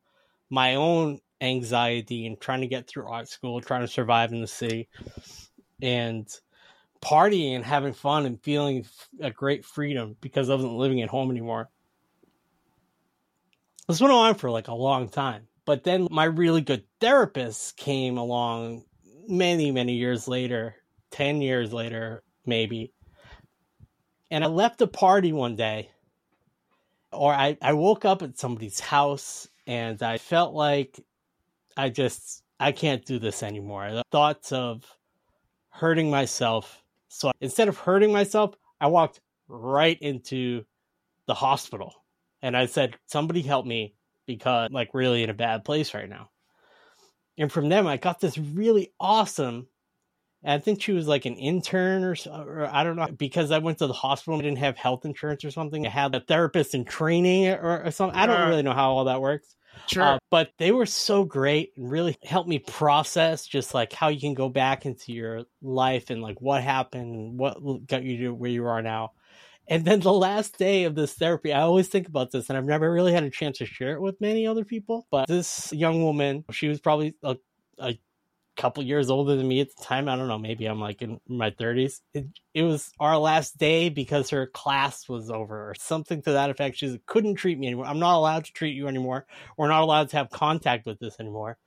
[0.51, 4.47] my own anxiety and trying to get through art school trying to survive in the
[4.47, 4.89] city
[5.83, 6.29] and
[7.01, 8.87] partying and having fun and feeling
[9.21, 11.71] a great freedom because I wasn't living at home anymore.
[13.91, 15.49] This went on for like a long time.
[15.65, 18.85] But then my really good therapist came along
[19.27, 20.77] many, many years later,
[21.11, 22.93] 10 years later, maybe.
[24.31, 25.91] And I left a party one day,
[27.11, 31.01] or I, I woke up at somebody's house and I felt like
[31.77, 33.91] I just, I can't do this anymore.
[33.91, 34.85] The thoughts of
[35.71, 36.85] hurting myself.
[37.09, 40.65] So instead of hurting myself, I walked right into
[41.27, 42.00] the hospital
[42.43, 43.95] and I said, "Somebody help me
[44.27, 46.31] because I'm like really in a bad place right now."
[47.39, 49.67] And from them, I got this really awesome.
[50.45, 53.79] I think she was like an intern or, or I don't know because I went
[53.79, 55.87] to the hospital and didn't have health insurance or something.
[55.87, 58.19] I had a therapist in training or, or something.
[58.19, 59.55] I don't really know how all that works.
[59.87, 60.03] Sure.
[60.03, 64.21] Uh, but they were so great and really helped me process just like how you
[64.21, 68.51] can go back into your life and like what happened, what got you to where
[68.51, 69.13] you are now.
[69.69, 72.65] And then the last day of this therapy, I always think about this, and I've
[72.65, 75.07] never really had a chance to share it with many other people.
[75.11, 77.37] But this young woman, she was probably a,
[77.79, 77.99] a
[78.57, 80.09] couple years older than me at the time.
[80.09, 82.01] I don't know, maybe I'm like in my 30s.
[82.13, 86.51] It, it, was our last day because her class was over or something to that
[86.51, 86.77] effect.
[86.77, 87.87] She couldn't treat me anymore.
[87.87, 89.27] I'm not allowed to treat you anymore.
[89.57, 91.59] We're not allowed to have contact with this anymore.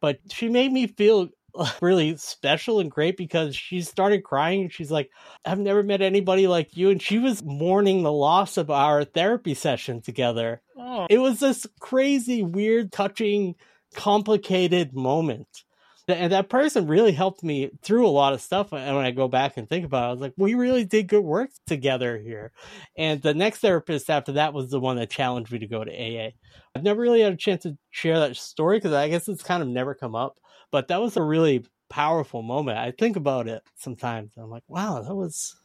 [0.00, 1.28] But she made me feel
[1.80, 5.10] really special and great because she started crying and she's like,
[5.44, 6.90] I've never met anybody like you.
[6.90, 10.60] And she was mourning the loss of our therapy session together.
[10.76, 11.06] Oh.
[11.10, 13.54] It was this crazy, weird, touching,
[13.94, 15.64] complicated moment.
[16.06, 18.72] And that person really helped me through a lot of stuff.
[18.72, 21.06] And when I go back and think about it, I was like, we really did
[21.06, 22.50] good work together here.
[22.96, 25.92] And the next therapist after that was the one that challenged me to go to
[25.92, 26.30] AA.
[26.74, 29.62] I've never really had a chance to share that story because I guess it's kind
[29.62, 30.38] of never come up.
[30.70, 32.78] But that was a really powerful moment.
[32.78, 34.32] I think about it sometimes.
[34.36, 35.56] I'm like, wow, that was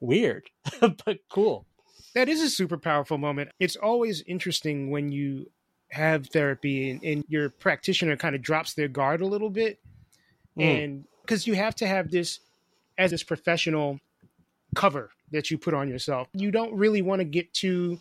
[0.00, 0.48] weird,
[0.80, 1.66] but cool.
[2.14, 3.50] That is a super powerful moment.
[3.58, 5.50] It's always interesting when you
[5.90, 9.78] have therapy and, and your practitioner kind of drops their guard a little bit.
[10.58, 10.84] Mm.
[10.84, 12.40] And because you have to have this
[12.98, 14.00] as this professional
[14.74, 16.28] cover that you put on yourself.
[16.32, 18.00] You don't really want to get too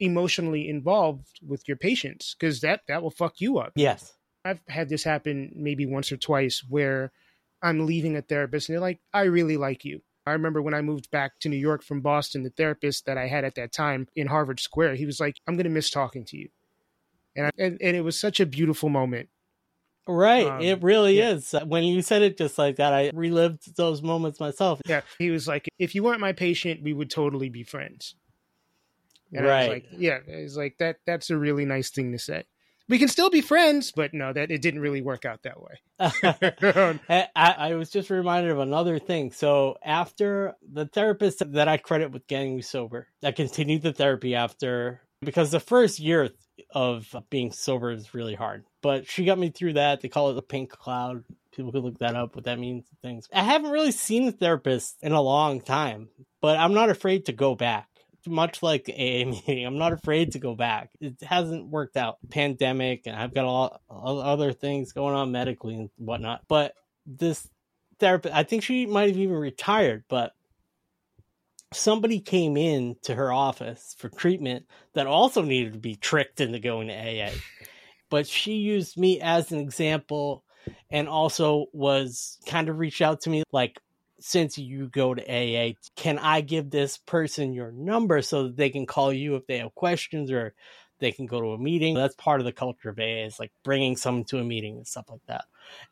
[0.00, 3.72] emotionally involved with your patients because that that will fuck you up.
[3.74, 4.14] Yes.
[4.44, 7.12] I've had this happen maybe once or twice where
[7.62, 10.02] I'm leaving a therapist and they're like, I really like you.
[10.26, 13.26] I remember when I moved back to New York from Boston, the therapist that I
[13.26, 16.24] had at that time in Harvard Square, he was like, I'm going to miss talking
[16.26, 16.48] to you.
[17.34, 19.28] And, I, and, and it was such a beautiful moment
[20.06, 20.46] Right.
[20.46, 21.30] Um, it really yeah.
[21.30, 21.54] is.
[21.64, 24.80] When you said it just like that, I relived those moments myself.
[24.86, 28.14] Yeah, he was like, if you weren't my patient, we would totally be friends.
[29.32, 29.60] And I right.
[29.60, 30.96] was like, yeah, it's like that.
[31.06, 32.44] That's a really nice thing to say.
[32.92, 35.80] We can still be friends, but no, that it didn't really work out that way.
[37.08, 39.32] I, I was just reminded of another thing.
[39.32, 44.34] So after the therapist that I credit with getting me sober, I continued the therapy
[44.34, 46.32] after because the first year
[46.74, 48.66] of being sober is really hard.
[48.82, 50.02] But she got me through that.
[50.02, 51.24] They call it the pink cloud.
[51.56, 53.26] People could look that up, what that means things.
[53.32, 56.10] I haven't really seen a therapist in a long time,
[56.42, 57.88] but I'm not afraid to go back.
[58.26, 60.90] Much like a meeting, I'm not afraid to go back.
[61.00, 62.18] It hasn't worked out.
[62.30, 66.42] Pandemic, and I've got a lot of other things going on medically and whatnot.
[66.48, 66.74] But
[67.06, 67.48] this
[67.98, 70.32] therapist, I think she might have even retired, but
[71.72, 76.58] somebody came in to her office for treatment that also needed to be tricked into
[76.58, 77.30] going to AA.
[78.10, 80.44] But she used me as an example
[80.90, 83.78] and also was kind of reached out to me like,
[84.22, 88.70] since you go to AA, can I give this person your number so that they
[88.70, 90.54] can call you if they have questions or
[91.00, 91.94] they can go to a meeting?
[91.94, 94.86] That's part of the culture of AA is like bringing someone to a meeting and
[94.86, 95.44] stuff like that.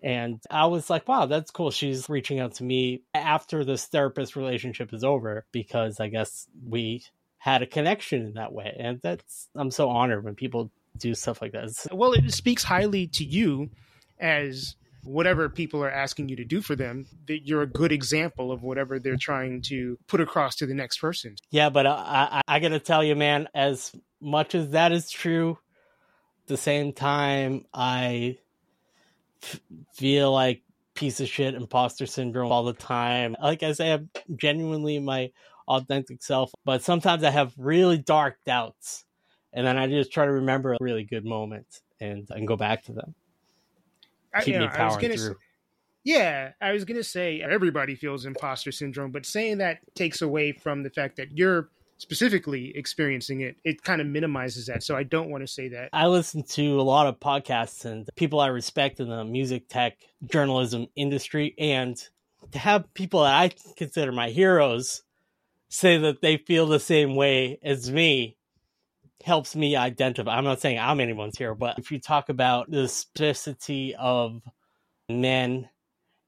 [0.03, 1.71] And I was like, wow, that's cool.
[1.71, 7.05] She's reaching out to me after this therapist relationship is over because I guess we
[7.39, 8.77] had a connection in that way.
[8.79, 11.71] And that's, I'm so honored when people do stuff like that.
[11.93, 13.71] Well, it speaks highly to you
[14.19, 18.53] as whatever people are asking you to do for them, that you're a good example
[18.53, 21.37] of whatever they're trying to put across to the next person.
[21.51, 21.93] yeah, but I,
[22.49, 25.59] I, I got to tell you, man, as much as that is true,
[26.47, 28.39] the same time, I
[29.43, 29.61] f-
[29.95, 30.63] feel like
[30.95, 33.37] piece of shit imposter syndrome all the time.
[33.41, 35.31] Like I say, I'm genuinely my
[35.67, 39.05] authentic self, but sometimes I have really dark doubts.
[39.53, 41.67] And then I just try to remember a really good moment
[42.01, 43.15] and, and go back to them.
[44.35, 45.29] I, Keep you me know, I was gonna through.
[45.29, 45.35] say,
[46.05, 50.83] yeah, I was gonna say everybody feels imposter syndrome, but saying that takes away from
[50.83, 53.57] the fact that you're specifically experiencing it.
[53.63, 54.83] It kind of minimizes that.
[54.83, 55.91] So I don't want to say that.
[55.93, 59.99] I listen to a lot of podcasts and people I respect in the music tech
[60.25, 62.03] journalism industry, and
[62.53, 65.03] to have people that I consider my heroes
[65.69, 68.37] say that they feel the same way as me
[69.25, 70.37] helps me identify.
[70.37, 74.41] I'm not saying I'm anyone's hero, but if you talk about the specificity of
[75.09, 75.69] men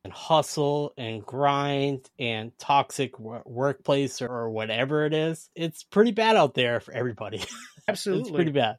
[0.05, 6.37] and hustle and grind and toxic wo- workplace or whatever it is, it's pretty bad
[6.37, 7.39] out there for everybody.
[7.39, 7.51] it's
[7.89, 8.33] Absolutely.
[8.33, 8.77] pretty bad.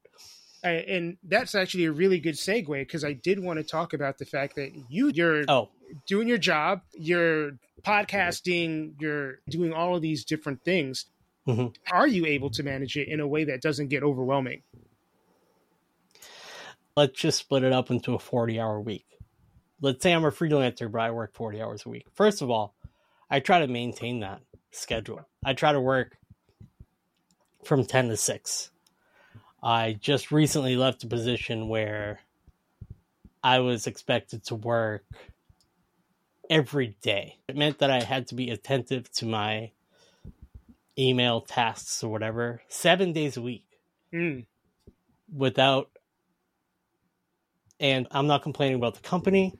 [0.66, 4.18] I, and that's actually a really good segue because I did want to talk about
[4.18, 5.70] the fact that you you're Oh,
[6.08, 7.52] doing your job, you're
[7.86, 11.06] podcasting, you're doing all of these different things.
[11.48, 11.76] Mhm.
[11.92, 14.64] Are you able to manage it in a way that doesn't get overwhelming?
[16.96, 19.06] let's just split it up into a 40 hour week.
[19.82, 22.06] Let's say I'm a freelancer, but I work 40 hours a week.
[22.14, 22.76] First of all,
[23.30, 25.28] I try to maintain that schedule.
[25.44, 26.18] I try to work
[27.64, 28.72] from 10 to 6.
[29.62, 32.20] I just recently left a position where
[33.44, 35.06] I was expected to work
[36.50, 37.40] every day.
[37.48, 39.72] It meant that I had to be attentive to my
[40.98, 43.66] email tasks or whatever seven days a week
[44.14, 44.46] Mm.
[45.34, 45.90] without
[47.80, 49.54] and I'm not complaining about the company.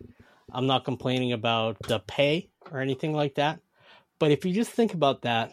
[0.52, 3.60] I'm not complaining about the pay or anything like that.
[4.20, 5.52] But if you just think about that,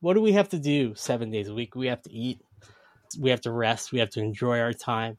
[0.00, 1.76] what do we have to do 7 days a week?
[1.76, 2.40] We have to eat.
[3.20, 5.18] We have to rest, we have to enjoy our time.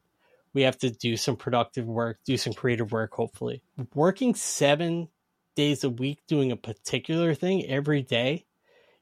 [0.52, 3.62] We have to do some productive work, do some creative work hopefully.
[3.94, 5.08] Working 7
[5.54, 8.44] days a week doing a particular thing every day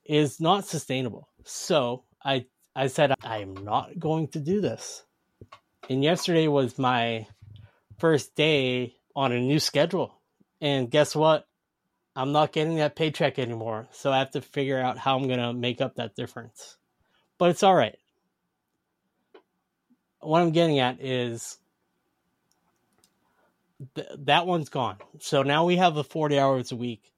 [0.04, 1.28] is not sustainable.
[1.44, 5.04] So, I I said I am not going to do this.
[5.90, 7.26] And yesterday was my
[7.98, 10.14] first day on a new schedule.
[10.60, 11.46] And guess what?
[12.14, 13.88] I'm not getting that paycheck anymore.
[13.90, 16.76] So I have to figure out how I'm going to make up that difference.
[17.38, 17.96] But it's all right.
[20.20, 21.58] What I'm getting at is
[23.94, 24.98] th- that one's gone.
[25.20, 27.11] So now we have the 40 hours a week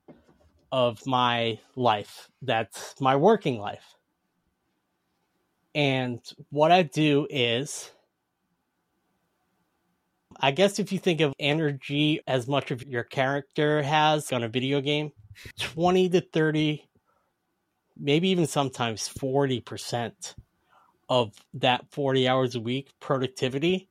[0.73, 2.29] of my life.
[2.43, 3.97] That's my working life.
[5.75, 7.91] And what I do is
[10.41, 14.49] I guess if you think of energy as much of your character has on a
[14.49, 15.13] video game,
[15.61, 16.89] 20 to 30,
[17.97, 20.35] maybe even sometimes 40%
[21.09, 23.89] of that 40 hours a week productivity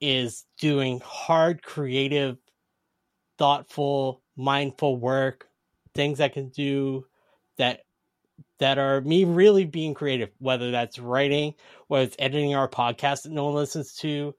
[0.00, 2.36] is doing hard, creative,
[3.38, 5.45] thoughtful, mindful work,
[5.96, 7.06] things I can do
[7.56, 7.80] that
[8.58, 11.54] that are me really being creative, whether that's writing,
[11.88, 14.34] whether it's editing our podcast that no one listens to,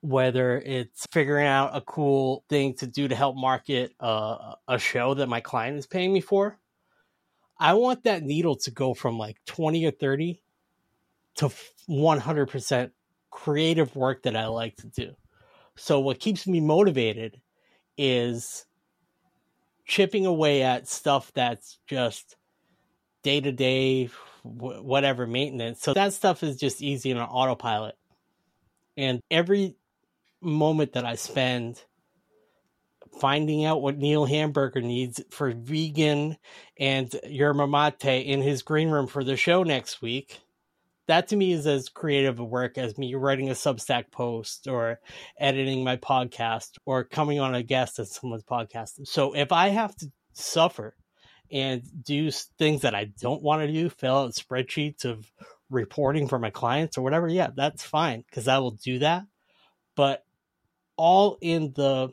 [0.00, 5.28] whether it's figuring out a cool thing to do to help market a show that
[5.28, 6.58] my client is paying me for.
[7.58, 10.42] I want that needle to go from like 20 or 30
[11.36, 11.50] to
[11.88, 12.90] 100%
[13.30, 15.14] creative work that I like to do.
[15.76, 17.40] So, what keeps me motivated
[17.96, 18.66] is
[19.92, 22.36] chipping away at stuff that's just
[23.22, 24.08] day to day,
[24.42, 25.82] whatever maintenance.
[25.82, 27.94] So, that stuff is just easy in an autopilot.
[28.96, 29.76] And every
[30.40, 31.82] moment that I spend
[33.20, 36.38] finding out what Neil Hamburger needs for vegan
[36.80, 40.40] and yerba mate in his green room for the show next week.
[41.08, 45.00] That to me is as creative a work as me writing a Substack post or
[45.38, 49.06] editing my podcast or coming on a guest at someone's podcast.
[49.06, 50.94] So if I have to suffer
[51.50, 55.30] and do things that I don't want to do, fill out spreadsheets of
[55.70, 59.24] reporting for my clients or whatever, yeah, that's fine because I will do that.
[59.96, 60.24] But
[60.96, 62.10] all in the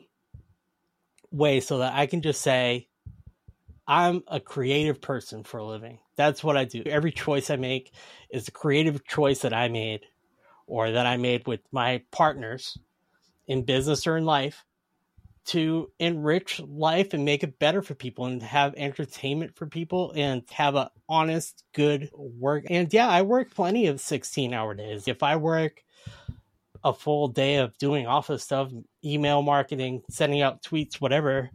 [1.30, 2.88] way so that I can just say,
[3.90, 5.98] I'm a creative person for a living.
[6.14, 6.84] That's what I do.
[6.86, 7.92] Every choice I make
[8.30, 10.02] is a creative choice that I made
[10.68, 12.78] or that I made with my partners
[13.48, 14.64] in business or in life
[15.46, 20.44] to enrich life and make it better for people and have entertainment for people and
[20.52, 22.66] have a honest, good work.
[22.70, 25.08] And yeah, I work plenty of 16 hour days.
[25.08, 25.82] If I work
[26.84, 28.70] a full day of doing office stuff,
[29.04, 31.50] email marketing, sending out tweets, whatever,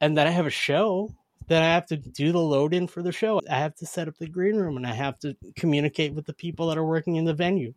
[0.00, 1.10] and then I have a show,
[1.48, 3.40] then I have to do the load in for the show.
[3.50, 6.34] I have to set up the green room and I have to communicate with the
[6.34, 7.74] people that are working in the venue.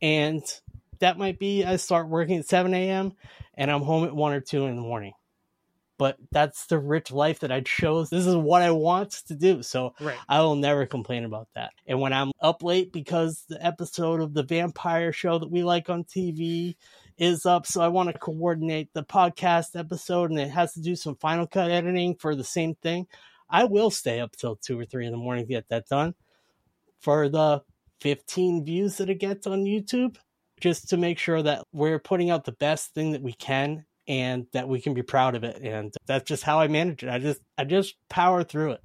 [0.00, 0.42] And
[1.00, 3.12] that might be I start working at 7 a.m.
[3.54, 5.12] and I'm home at 1 or 2 in the morning
[5.96, 8.10] but that's the rich life that I chose.
[8.10, 9.62] This is what I want to do.
[9.62, 10.18] So right.
[10.28, 11.70] I will never complain about that.
[11.86, 15.88] And when I'm up late because the episode of the vampire show that we like
[15.88, 16.76] on TV
[17.18, 20.96] is up, so I want to coordinate the podcast episode and it has to do
[20.96, 23.06] some final cut editing for the same thing,
[23.48, 26.14] I will stay up till two or three in the morning to get that done
[27.00, 27.62] for the
[28.00, 30.16] 15 views that it gets on YouTube
[30.60, 34.46] just to make sure that we're putting out the best thing that we can and
[34.52, 35.60] that we can be proud of it.
[35.62, 37.10] And that's just how I manage it.
[37.10, 38.80] I just I just power through it.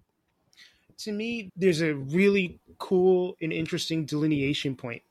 [0.99, 5.01] To me, there's a really cool and interesting delineation point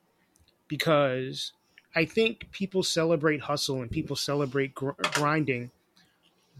[0.68, 1.52] because
[1.99, 5.72] I think people celebrate hustle and people celebrate gr- grinding,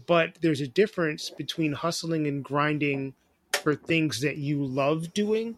[0.05, 3.13] but there's a difference between hustling and grinding
[3.53, 5.57] for things that you love doing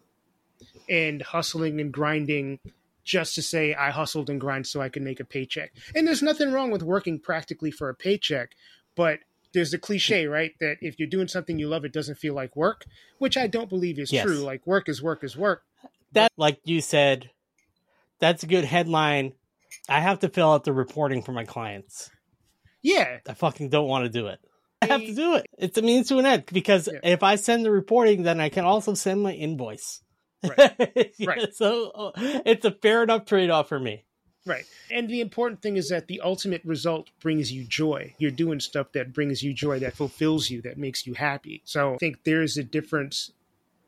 [0.88, 2.60] and hustling and grinding
[3.02, 5.72] just to say I hustled and grind so I could make a paycheck.
[5.96, 8.54] And there's nothing wrong with working practically for a paycheck,
[8.94, 9.18] but
[9.52, 10.52] there's the cliche, right?
[10.60, 12.84] That if you're doing something you love, it doesn't feel like work,
[13.18, 14.24] which I don't believe is yes.
[14.24, 14.36] true.
[14.36, 15.64] Like work is work is work.
[16.12, 17.30] That, like you said,
[18.20, 19.32] that's a good headline.
[19.88, 22.10] I have to fill out the reporting for my clients.
[22.82, 23.18] Yeah.
[23.28, 24.40] I fucking don't want to do it.
[24.80, 25.46] I have to do it.
[25.58, 26.98] It's a means to an end because yeah.
[27.04, 30.02] if I send the reporting, then I can also send my invoice.
[30.42, 30.74] Right.
[31.18, 31.54] yeah, right.
[31.54, 32.10] So uh,
[32.44, 34.04] it's a fair enough trade off for me.
[34.44, 34.64] Right.
[34.90, 38.14] And the important thing is that the ultimate result brings you joy.
[38.18, 41.62] You're doing stuff that brings you joy, that fulfills you, that makes you happy.
[41.64, 43.30] So I think there's a difference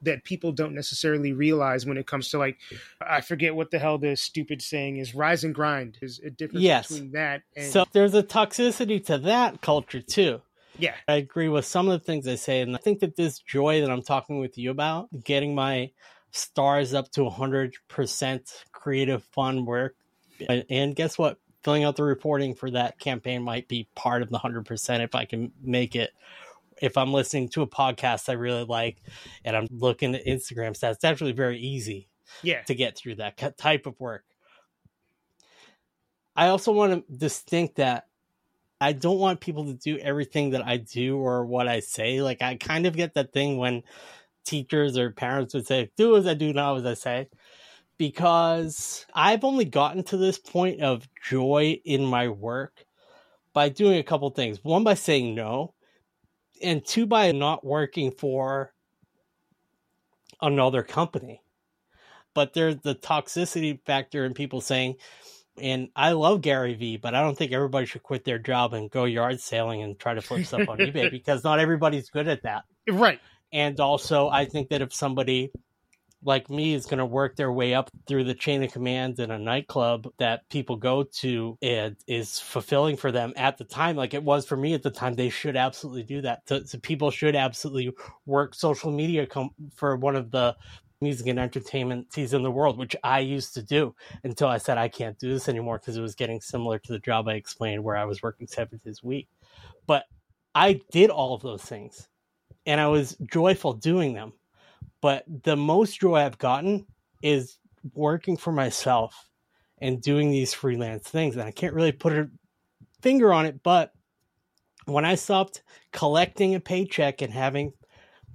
[0.04, 2.58] that people don't necessarily realize when it comes to like
[3.00, 5.98] I forget what the hell the stupid saying is rise and grind.
[6.00, 6.88] is a difference yes.
[6.88, 10.40] between that and So there's a toxicity to that culture too.
[10.78, 10.94] Yeah.
[11.06, 13.80] I agree with some of the things I say and I think that this joy
[13.80, 15.90] that I'm talking with you about, getting my
[16.30, 19.94] stars up to 100% creative fun work
[20.68, 24.38] and guess what filling out the reporting for that campaign might be part of the
[24.38, 26.12] 100% if i can make it
[26.80, 28.98] if i'm listening to a podcast i really like
[29.44, 32.08] and i'm looking at instagram stats it's actually very easy
[32.42, 34.24] yeah to get through that type of work
[36.36, 38.06] i also want to distinct that
[38.80, 42.42] i don't want people to do everything that i do or what i say like
[42.42, 43.82] i kind of get that thing when
[44.44, 47.28] teachers or parents would say, do as I do, not as I say.
[47.96, 52.84] Because I've only gotten to this point of joy in my work
[53.52, 54.62] by doing a couple things.
[54.62, 55.73] One, by saying no,
[56.64, 58.72] and two, by not working for
[60.40, 61.42] another company.
[62.34, 64.96] But there's the toxicity factor in people saying,
[65.56, 68.90] and I love Gary Vee, but I don't think everybody should quit their job and
[68.90, 72.42] go yard sailing and try to flip stuff on eBay because not everybody's good at
[72.42, 72.64] that.
[72.90, 73.20] Right.
[73.52, 75.52] And also, I think that if somebody
[76.24, 79.30] like me is going to work their way up through the chain of command in
[79.30, 84.14] a nightclub that people go to and is fulfilling for them at the time, like
[84.14, 86.42] it was for me at the time, they should absolutely do that.
[86.48, 87.92] So, so people should absolutely
[88.26, 90.56] work social media com- for one of the
[91.00, 93.94] music and entertainment in the world, which I used to do
[94.24, 96.98] until I said I can't do this anymore because it was getting similar to the
[96.98, 99.28] job I explained where I was working seven days a week.
[99.86, 100.04] But
[100.54, 102.08] I did all of those things
[102.64, 104.32] and I was joyful doing them.
[105.04, 106.86] But the most joy I've gotten
[107.20, 107.58] is
[107.92, 109.28] working for myself
[109.76, 111.36] and doing these freelance things.
[111.36, 112.30] And I can't really put a
[113.02, 113.92] finger on it, but
[114.86, 117.74] when I stopped collecting a paycheck and having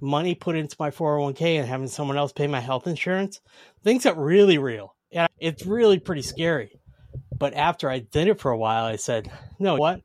[0.00, 3.40] money put into my 401k and having someone else pay my health insurance,
[3.82, 4.94] things got really real.
[5.10, 6.80] Yeah, it's really pretty scary.
[7.36, 10.02] But after I did it for a while, I said, no, what?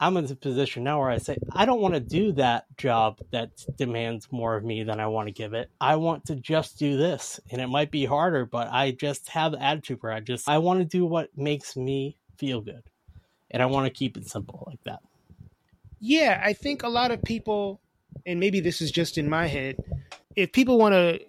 [0.00, 3.18] I'm in a position now where I say, I don't want to do that job
[3.32, 5.70] that demands more of me than I want to give it.
[5.80, 7.40] I want to just do this.
[7.50, 10.58] And it might be harder, but I just have the attitude where I just, I
[10.58, 12.82] want to do what makes me feel good.
[13.50, 15.00] And I want to keep it simple like that.
[15.98, 17.80] Yeah, I think a lot of people,
[18.24, 19.76] and maybe this is just in my head,
[20.36, 21.20] if people want to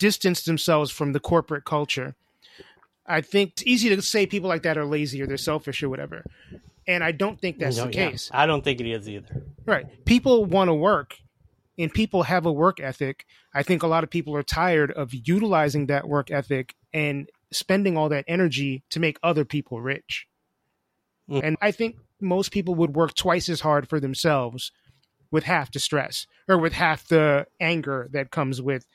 [0.00, 2.16] distance themselves from the corporate culture,
[3.06, 5.88] I think it's easy to say people like that are lazy or they're selfish or
[5.88, 6.24] whatever.
[6.88, 8.10] And I don't think that's no, the yeah.
[8.10, 8.30] case.
[8.32, 9.44] I don't think it is either.
[9.66, 10.04] Right.
[10.06, 11.18] People want to work
[11.78, 13.26] and people have a work ethic.
[13.54, 17.96] I think a lot of people are tired of utilizing that work ethic and spending
[17.96, 20.26] all that energy to make other people rich.
[21.30, 21.42] Mm.
[21.44, 24.72] And I think most people would work twice as hard for themselves
[25.30, 28.86] with half the stress or with half the anger that comes with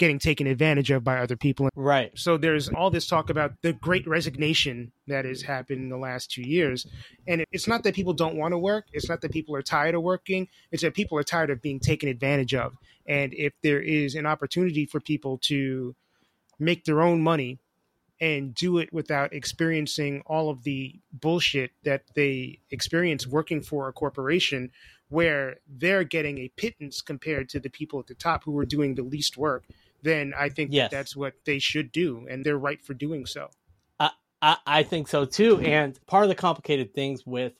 [0.00, 1.68] getting taken advantage of by other people.
[1.76, 2.10] Right.
[2.18, 6.30] So there's all this talk about the great resignation that has happened in the last
[6.30, 6.86] two years.
[7.28, 9.94] And it's not that people don't want to work, it's not that people are tired
[9.94, 12.72] of working, it's that people are tired of being taken advantage of.
[13.06, 15.94] And if there is an opportunity for people to
[16.58, 17.58] make their own money
[18.22, 23.92] and do it without experiencing all of the bullshit that they experience working for a
[23.92, 24.70] corporation
[25.10, 28.94] where they're getting a pittance compared to the people at the top who are doing
[28.94, 29.64] the least work,
[30.02, 30.90] then I think yes.
[30.90, 33.48] that that's what they should do, and they're right for doing so.
[33.98, 35.60] I, I, I think so too.
[35.60, 37.52] And part of the complicated things with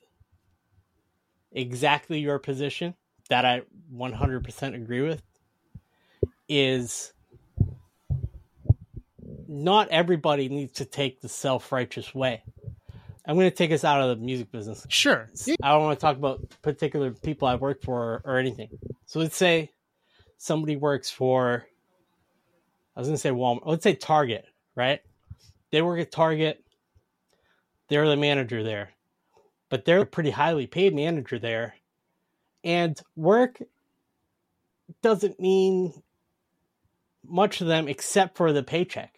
[1.53, 2.95] exactly your position
[3.29, 3.63] that I
[3.95, 5.23] 100% agree with
[6.49, 7.13] is
[9.49, 12.43] not everybody needs to take the self righteous way.
[13.27, 14.87] I'm going to take us out of the music business.
[14.89, 15.29] Sure.
[15.63, 18.71] I don't want to talk about particular people I work for or, or anything.
[19.07, 19.71] So let's say
[20.39, 21.67] somebody works for,
[23.01, 23.65] I was to say Walmart.
[23.65, 24.45] Let's say Target,
[24.75, 25.01] right?
[25.73, 26.63] They work at Target.
[27.89, 28.91] They're the manager there,
[29.71, 31.77] but they're a pretty highly paid manager there.
[32.63, 33.63] And work
[35.01, 35.95] doesn't mean
[37.25, 39.15] much to them except for the paycheck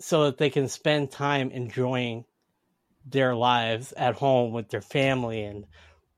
[0.00, 2.24] so that they can spend time enjoying
[3.04, 5.66] their lives at home with their family and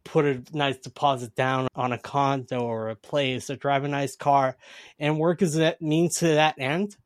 [0.04, 4.16] put a nice deposit down on a condo or a place or drive a nice
[4.16, 4.56] car
[4.98, 6.96] and work as that means to that end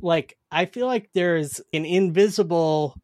[0.00, 2.94] like i feel like there's an invisible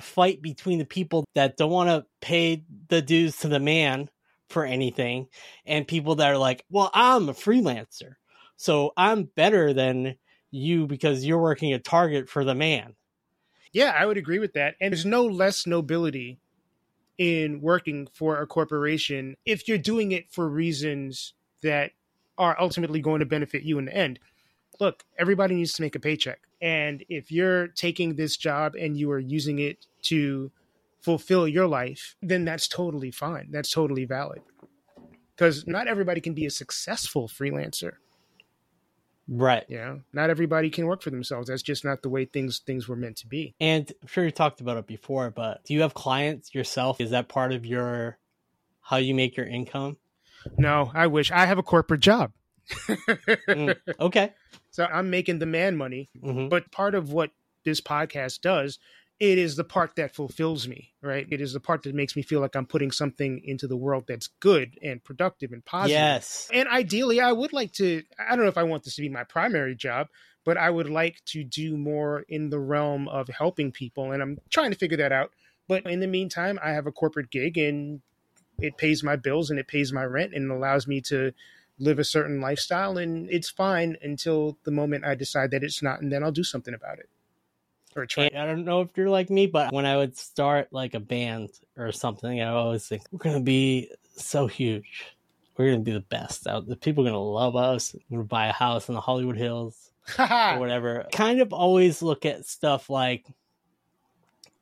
[0.00, 4.08] fight between the people that don't want to pay the dues to the man
[4.48, 5.28] for anything
[5.64, 8.14] and people that are like well i'm a freelancer
[8.56, 10.16] so i'm better than
[10.52, 12.94] you because you're working at Target for the man.
[13.72, 14.76] Yeah, I would agree with that.
[14.80, 16.38] And there's no less nobility
[17.18, 21.92] in working for a corporation if you're doing it for reasons that
[22.38, 24.18] are ultimately going to benefit you in the end.
[24.80, 26.40] Look, everybody needs to make a paycheck.
[26.60, 30.50] And if you're taking this job and you are using it to
[31.00, 33.48] fulfill your life, then that's totally fine.
[33.50, 34.42] That's totally valid.
[35.36, 37.94] Because not everybody can be a successful freelancer.
[39.28, 39.64] Right.
[39.68, 41.48] You know, not everybody can work for themselves.
[41.48, 43.54] That's just not the way things things were meant to be.
[43.60, 47.00] And I'm sure you talked about it before, but do you have clients yourself?
[47.00, 48.18] Is that part of your
[48.80, 49.96] how you make your income?
[50.58, 52.32] No, I wish I have a corporate job.
[52.68, 54.32] mm, okay.
[54.70, 56.48] So I'm making the man money, mm-hmm.
[56.48, 57.30] but part of what
[57.64, 58.78] this podcast does
[59.20, 61.26] it is the part that fulfills me, right?
[61.30, 64.04] It is the part that makes me feel like I'm putting something into the world
[64.08, 66.00] that's good and productive and positive.
[66.00, 66.48] Yes.
[66.52, 69.08] And ideally, I would like to, I don't know if I want this to be
[69.08, 70.08] my primary job,
[70.44, 74.10] but I would like to do more in the realm of helping people.
[74.10, 75.30] And I'm trying to figure that out.
[75.68, 78.00] But in the meantime, I have a corporate gig and
[78.58, 81.32] it pays my bills and it pays my rent and allows me to
[81.78, 82.98] live a certain lifestyle.
[82.98, 86.00] And it's fine until the moment I decide that it's not.
[86.00, 87.08] And then I'll do something about it
[87.96, 88.26] or try.
[88.26, 91.50] I don't know if you're like me, but when I would start like a band
[91.76, 95.06] or something, I always think we're gonna be so huge.
[95.56, 96.46] We're gonna be the best.
[96.46, 97.94] Out the people are gonna love us.
[98.08, 100.26] We're gonna buy a house in the Hollywood Hills or
[100.58, 101.06] whatever.
[101.12, 103.26] Kind of always look at stuff like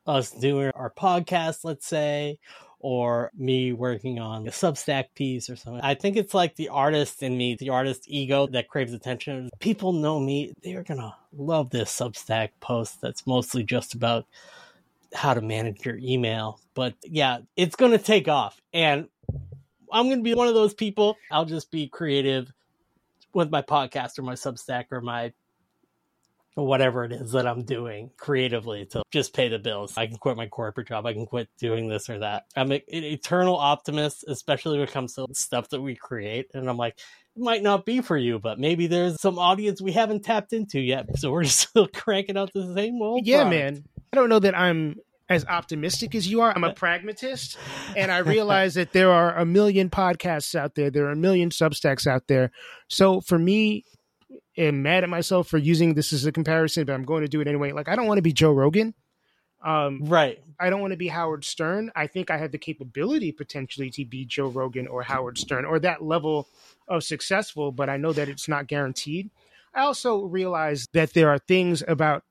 [0.07, 2.39] us doing our podcast, let's say,
[2.81, 5.83] or me working on a Substack piece or something.
[5.83, 9.51] I think it's like the artist in me, the artist ego that craves attention.
[9.61, 14.27] People know me, they're gonna love this Substack post that's mostly just about
[15.15, 16.61] how to manage your email.
[16.75, 18.61] But yeah, it's gonna take off.
[18.73, 19.09] And
[19.93, 21.17] I'm gonna be one of those people.
[21.31, 22.53] I'll just be creative
[23.35, 25.33] with my podcast or my Substack or my
[26.55, 29.97] whatever it is that I'm doing creatively to just pay the bills.
[29.97, 31.07] I can quit my corporate job.
[31.07, 32.45] I can quit doing this or that.
[32.57, 36.47] I'm an eternal optimist, especially when it comes to stuff that we create.
[36.55, 36.99] And I'm like,
[37.37, 40.81] it might not be for you, but maybe there's some audience we haven't tapped into
[40.81, 41.07] yet.
[41.21, 43.27] So we're still cranking out the same old.
[43.27, 43.75] Yeah, product.
[43.75, 43.85] man.
[44.13, 44.97] I don't know that I'm
[45.29, 46.53] as optimistic as you are.
[46.55, 47.59] I'm a pragmatist,
[47.95, 50.91] and I realize that there are a million podcasts out there.
[50.91, 52.51] There are a million Substacks out there.
[52.89, 53.85] So for me,
[54.57, 57.41] am mad at myself for using this as a comparison, but I'm going to do
[57.41, 57.73] it anyway.
[57.73, 58.95] Like I don't want to be Joe Rogan.
[59.63, 60.43] Um, right.
[60.59, 61.91] I don't want to be Howard Stern.
[61.95, 65.79] I think I have the capability potentially to be Joe Rogan or Howard Stern or
[65.81, 66.49] that level
[66.89, 69.31] of successful, but I know that it's not guaranteed.
[69.75, 72.25] I also realize that there are things about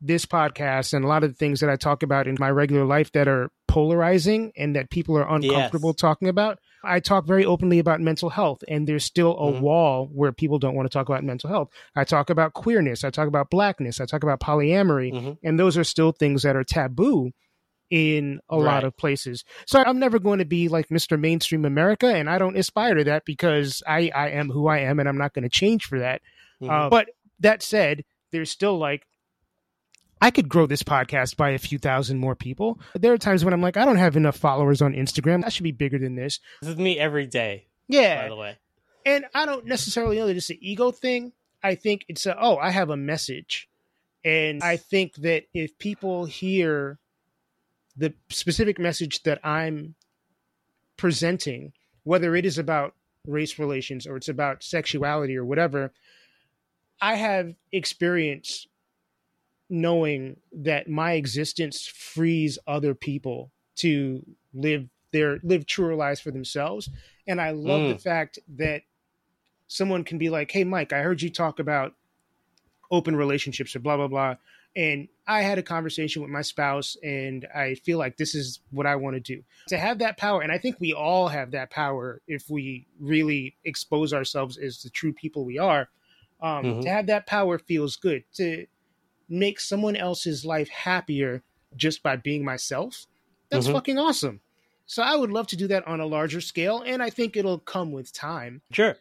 [0.00, 2.84] this podcast and a lot of the things that I talk about in my regular
[2.84, 6.00] life that are polarizing and that people are uncomfortable yes.
[6.00, 6.58] talking about.
[6.82, 9.60] I talk very openly about mental health, and there's still a mm-hmm.
[9.60, 11.68] wall where people don't want to talk about mental health.
[11.94, 15.32] I talk about queerness, I talk about blackness, I talk about polyamory, mm-hmm.
[15.42, 17.32] and those are still things that are taboo
[17.90, 18.64] in a right.
[18.64, 19.44] lot of places.
[19.66, 21.18] So I'm never going to be like Mr.
[21.18, 25.00] Mainstream America, and I don't aspire to that because I, I am who I am,
[25.00, 26.22] and I'm not going to change for that.
[26.62, 26.70] Mm-hmm.
[26.70, 27.10] Uh, but
[27.40, 29.06] that said, there's still like
[30.20, 32.78] I could grow this podcast by a few thousand more people.
[32.94, 35.44] There are times when I'm like, I don't have enough followers on Instagram.
[35.44, 36.40] I should be bigger than this.
[36.60, 37.66] This is me every day.
[37.88, 38.22] Yeah.
[38.22, 38.58] By the way.
[39.06, 41.32] And I don't necessarily know that it's an ego thing.
[41.62, 43.68] I think it's a, oh, I have a message.
[44.24, 46.98] And I think that if people hear
[47.96, 49.94] the specific message that I'm
[50.96, 51.72] presenting,
[52.04, 52.94] whether it is about
[53.26, 55.92] race relations or it's about sexuality or whatever,
[57.00, 58.66] I have experience
[59.70, 66.90] knowing that my existence frees other people to live their live truer lives for themselves
[67.26, 67.92] and i love mm.
[67.92, 68.82] the fact that
[69.68, 71.94] someone can be like hey mike i heard you talk about
[72.90, 74.34] open relationships or blah blah blah
[74.76, 78.86] and i had a conversation with my spouse and i feel like this is what
[78.86, 81.70] i want to do to have that power and i think we all have that
[81.70, 85.88] power if we really expose ourselves as the true people we are
[86.42, 86.80] um, mm-hmm.
[86.80, 88.66] to have that power feels good to
[89.30, 91.42] make someone else's life happier
[91.76, 93.06] just by being myself,
[93.48, 93.74] that's mm-hmm.
[93.74, 94.40] fucking awesome.
[94.86, 97.60] So I would love to do that on a larger scale, and I think it'll
[97.60, 98.60] come with time.
[98.72, 98.96] Sure.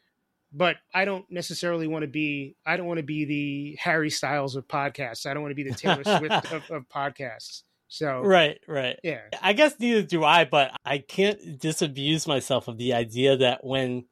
[0.53, 2.55] But I don't necessarily want to be.
[2.65, 5.25] I don't want to be the Harry Styles of podcasts.
[5.25, 7.63] I don't want to be the Taylor Swift of, of podcasts.
[7.87, 8.99] So right, right.
[9.03, 9.21] Yeah.
[9.41, 14.05] I guess neither do I, but I can't disabuse myself of the idea that when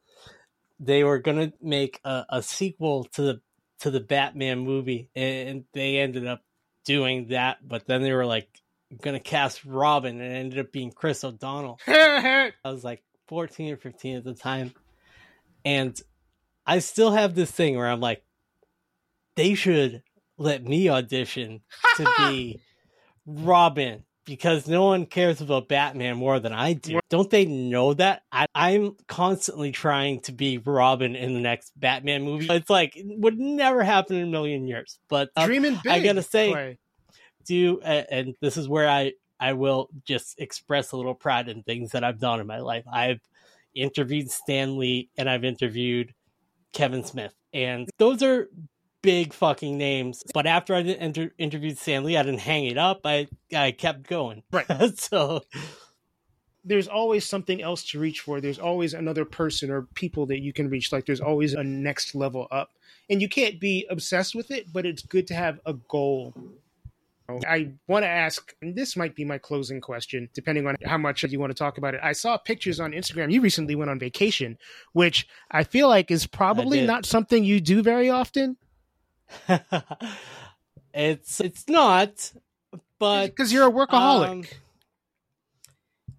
[0.79, 3.41] they were going to make a, a, sequel to the
[3.79, 6.41] to the Batman movie, and they ended up
[6.85, 7.67] doing that.
[7.67, 8.47] But then they were like
[9.01, 11.79] gonna cast Robin, and it ended up being Chris O'Donnell.
[11.87, 14.73] I was like 14 or 15 at the time,
[15.65, 15.99] and
[16.65, 18.23] I still have this thing where I'm like,
[19.35, 20.03] they should
[20.37, 21.61] let me audition
[21.95, 22.59] to be
[23.25, 26.99] Robin because no one cares about Batman more than I do.
[27.09, 28.21] Don't they know that?
[28.31, 32.47] I, am constantly trying to be Robin in the next Batman movie.
[32.49, 34.99] It's like it would never happen in a million years.
[35.07, 35.91] But uh, dreaming big.
[35.91, 36.77] I gotta say,
[37.45, 41.63] do uh, and this is where I I will just express a little pride in
[41.63, 42.83] things that I've done in my life.
[42.91, 43.21] I've
[43.73, 46.13] interviewed Stan Lee and I've interviewed
[46.73, 48.49] Kevin Smith, and those are
[49.07, 50.21] big fucking names.
[50.33, 53.01] But after I inter- interviewed Stan Lee, I didn't hang it up.
[53.05, 54.43] I I kept going.
[54.51, 54.67] Right.
[54.99, 55.43] so
[56.65, 58.41] there's always something else to reach for.
[58.41, 60.91] There's always another person or people that you can reach.
[60.91, 62.71] Like there's always a next level up.
[63.09, 66.33] And you can't be obsessed with it, but it's good to have a goal.
[67.47, 71.23] I want to ask, and this might be my closing question, depending on how much
[71.23, 72.01] you want to talk about it.
[72.03, 73.31] I saw pictures on Instagram.
[73.31, 74.57] You recently went on vacation,
[74.91, 78.57] which I feel like is probably not something you do very often.
[80.93, 82.31] it's it's not,
[82.99, 84.29] but because you're a workaholic.
[84.29, 84.43] Um,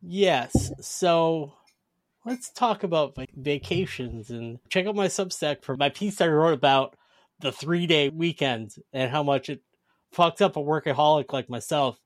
[0.03, 0.73] yes.
[0.81, 1.55] So
[2.25, 6.97] let's talk about vacations and check out my Substack for my piece I wrote about
[7.41, 9.63] the three day weekend and how much it
[10.13, 11.99] fucked up a workaholic like myself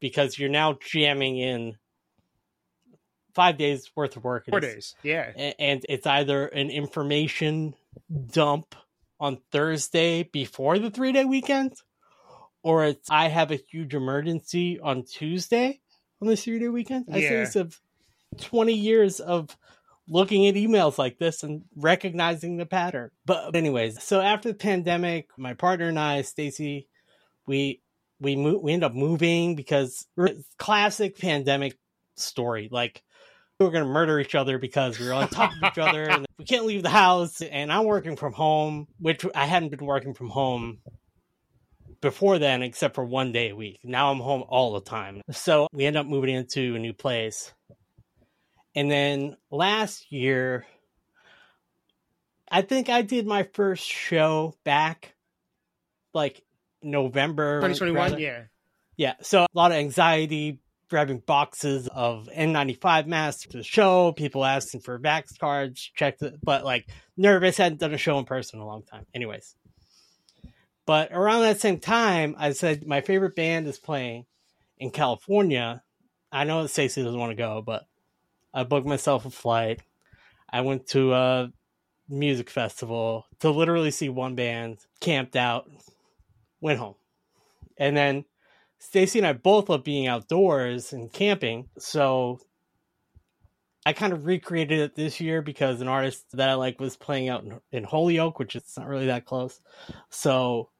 [0.00, 1.76] because you're now jamming in
[3.34, 4.46] five days worth of work.
[4.46, 5.52] Four days, yeah.
[5.58, 7.74] And it's either an information
[8.32, 8.74] dump
[9.20, 11.72] on Thursday before the three day weekend,
[12.62, 15.80] or it's I have a huge emergency on Tuesday.
[16.20, 17.06] on this three day weekend.
[17.12, 17.28] I Yeah.
[17.28, 17.80] say this of
[18.40, 19.56] 20 years of
[20.08, 23.10] looking at emails like this and recognizing the pattern.
[23.24, 26.88] But anyways, so after the pandemic, my partner and I, Stacy,
[27.46, 27.82] we
[28.20, 30.06] we mo- we end up moving because
[30.58, 31.78] classic pandemic
[32.16, 32.68] story.
[32.72, 33.04] Like
[33.58, 36.26] we were gonna murder each other because we were on top of each other and
[36.38, 37.40] we can't leave the house.
[37.40, 40.78] And I'm working from home, which I hadn't been working from home
[42.00, 43.80] before then, except for one day a week.
[43.82, 45.22] Now I'm home all the time.
[45.32, 47.52] So we end up moving into a new place.
[48.76, 50.64] And then last year,
[52.48, 55.16] I think I did my first show back
[56.14, 56.44] like
[56.80, 57.56] November.
[57.56, 58.20] 2021, rather.
[58.20, 58.42] yeah.
[58.96, 59.14] Yeah.
[59.22, 64.80] So a lot of anxiety grabbing boxes of N95 masks to the show, people asking
[64.80, 68.62] for vax cards, checked it, but like nervous, hadn't done a show in person in
[68.62, 69.06] a long time.
[69.14, 69.54] Anyways.
[70.86, 74.24] But around that same time, I said my favorite band is playing
[74.78, 75.82] in California.
[76.32, 77.86] I know that Stacey doesn't want to go, but
[78.54, 79.82] I booked myself a flight.
[80.50, 81.52] I went to a
[82.08, 85.70] music festival to literally see one band, camped out,
[86.60, 86.94] went home.
[87.76, 88.24] And then
[88.78, 91.68] Stacy and I both love being outdoors and camping.
[91.78, 92.40] So
[93.84, 97.28] I kind of recreated it this year because an artist that I like was playing
[97.28, 99.60] out in, in Holyoke, which is not really that close.
[100.10, 100.70] So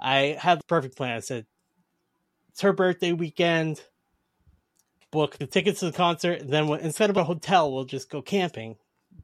[0.00, 1.16] I had the perfect plan.
[1.16, 1.46] I said,
[2.50, 3.82] it's her birthday weekend.
[5.10, 6.40] Book the tickets to the concert.
[6.40, 8.76] And then instead of a hotel, we'll just go camping.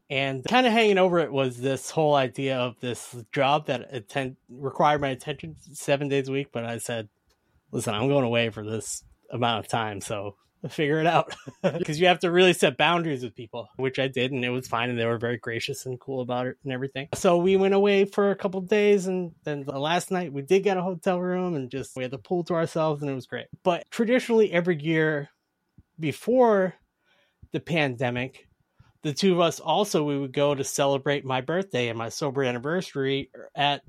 [0.09, 4.37] And kind of hanging over it was this whole idea of this job that attend
[4.49, 6.49] required my attention seven days a week.
[6.53, 7.09] But I said,
[7.73, 10.37] listen, I'm going away for this amount of time, so
[10.69, 11.35] figure it out.
[11.63, 14.69] Because you have to really set boundaries with people, which I did, and it was
[14.69, 17.09] fine, and they were very gracious and cool about it and everything.
[17.15, 20.65] So we went away for a couple days, and then the last night we did
[20.65, 23.27] get a hotel room, and just we had the pool to ourselves, and it was
[23.27, 23.47] great.
[23.63, 25.29] But traditionally, every year
[25.99, 26.75] before
[27.53, 28.49] the pandemic,
[29.03, 32.43] the two of us also we would go to celebrate my birthday and my sober
[32.43, 33.83] anniversary at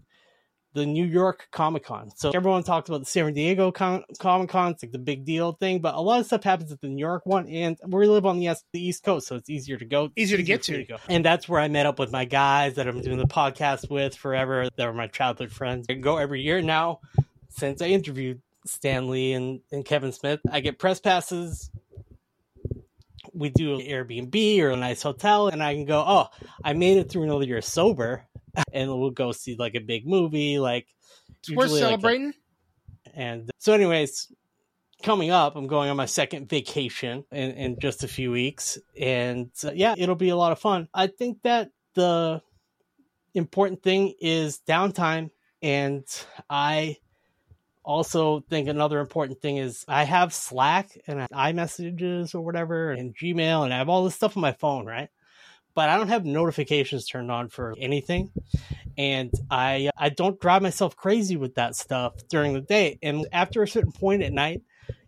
[0.74, 2.11] the New York Comic Con.
[2.15, 5.53] So everyone talks about the San Diego Con- Comic Con, it's like the big deal
[5.53, 8.26] thing, but a lot of stuff happens at the New York one, and we live
[8.26, 10.09] on the, east, the East Coast, so it's easier to go.
[10.15, 10.84] Easier to get me to.
[10.84, 10.97] go.
[11.07, 14.15] And that's where I met up with my guys that I'm doing the podcast with
[14.15, 14.69] forever.
[14.76, 15.86] They were my childhood friends.
[15.89, 16.99] I go every year now
[17.49, 20.39] since I interviewed Stan Lee and, and Kevin Smith.
[20.51, 21.69] I get press passes.
[23.34, 26.28] We do an Airbnb or a nice hotel, and I can go, oh,
[26.63, 28.26] I made it through another year sober
[28.74, 30.88] and we'll go see like a big movie like
[31.39, 32.34] It's worth usually, like, celebrating.
[33.14, 34.32] and so anyways
[35.01, 38.78] coming up i'm going on my second vacation in, in just a few weeks.
[38.99, 40.88] And uh, yeah it'll be a lot of fun.
[40.93, 42.41] I think that the
[43.34, 45.32] important thing is downtime.
[45.62, 46.06] And
[46.49, 46.97] i
[47.86, 53.16] also think another important thing is i have slack and i iMessages or whatever and
[53.16, 55.10] gmail and i have all this stuff on my phone right
[55.76, 58.32] but i don't have notifications turned on for anything
[58.97, 62.99] and I I don't drive myself crazy with that stuff during the day.
[63.01, 64.61] And after a certain point at night,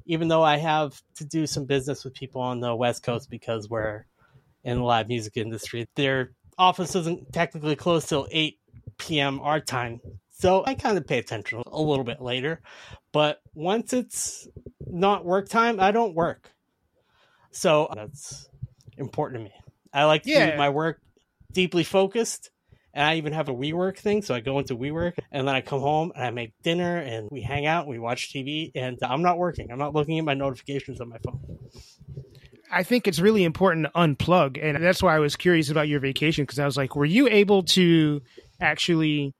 [0.05, 3.69] even though I have to do some business with people on the West Coast because
[3.69, 4.05] we're
[4.63, 8.59] in the live music industry, their office isn't technically closed till eight
[8.97, 9.39] p.m.
[9.41, 9.99] our time.
[10.31, 12.61] So I kind of pay attention a little bit later.
[13.11, 14.47] But once it's
[14.85, 16.51] not work time, I don't work.
[17.51, 18.49] So that's
[18.97, 19.64] important to me.
[19.95, 20.51] I like to Yeah.
[20.51, 20.99] do my work
[21.53, 22.51] deeply focused
[22.93, 24.21] and I even have a WeWork thing.
[24.21, 27.27] So I go into WeWork and then I come home and I make dinner and
[27.31, 29.71] we hang out, we watch TV, and I'm not working.
[29.71, 31.39] I'm not looking at my notifications on my phone.
[32.71, 35.99] I think it's really important to unplug, and that's why I was curious about your
[35.99, 38.21] vacation because I was like, were you able to
[38.59, 39.33] actually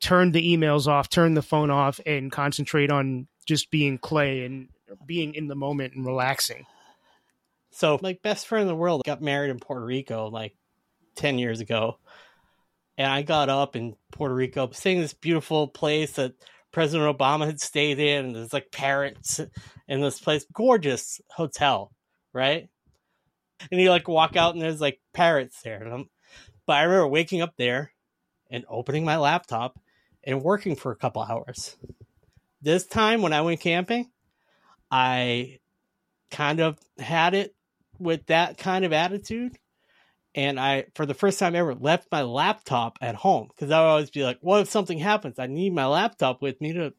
[0.00, 4.68] turn the emails off, turn the phone off, and concentrate on just being Clay and
[5.06, 6.64] being in the moment and relaxing?
[7.74, 10.54] So, like, best friend in the world got married in Puerto Rico like
[11.16, 11.98] 10 years ago.
[12.96, 16.34] And I got up in Puerto Rico, seeing this beautiful place that
[16.70, 18.26] President Obama had stayed in.
[18.26, 19.40] And there's like parrots
[19.88, 21.90] in this place, gorgeous hotel,
[22.32, 22.68] right?
[23.72, 25.82] And you like walk out and there's like parrots there.
[25.82, 26.10] And I'm,
[26.66, 27.90] but I remember waking up there
[28.52, 29.80] and opening my laptop
[30.22, 31.76] and working for a couple hours.
[32.62, 34.10] This time when I went camping,
[34.92, 35.58] I
[36.30, 37.53] kind of had it
[37.98, 39.58] with that kind of attitude.
[40.34, 43.86] And I, for the first time ever, left my laptop at home because I would
[43.86, 45.38] always be like, what if something happens?
[45.38, 46.92] I need my laptop with me to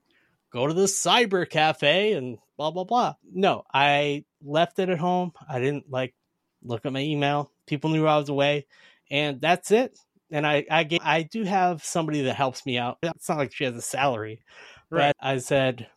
[0.52, 3.16] go to the cyber cafe and blah, blah, blah.
[3.30, 5.34] No, I left it at home.
[5.50, 6.16] I didn't like
[6.64, 7.52] look at my email.
[7.68, 8.68] People knew I was away,
[9.12, 9.98] and that's it.
[10.32, 13.00] And I, I, gave, I do have somebody that helps me out.
[13.04, 14.42] It's not like she has a salary,
[14.90, 15.14] Right.
[15.20, 15.88] but I said,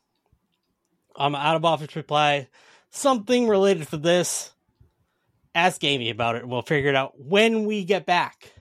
[1.16, 2.48] I'm out of office reply
[2.90, 4.52] something related to this,
[5.58, 8.52] ask Amy about it we'll figure it out when we get back.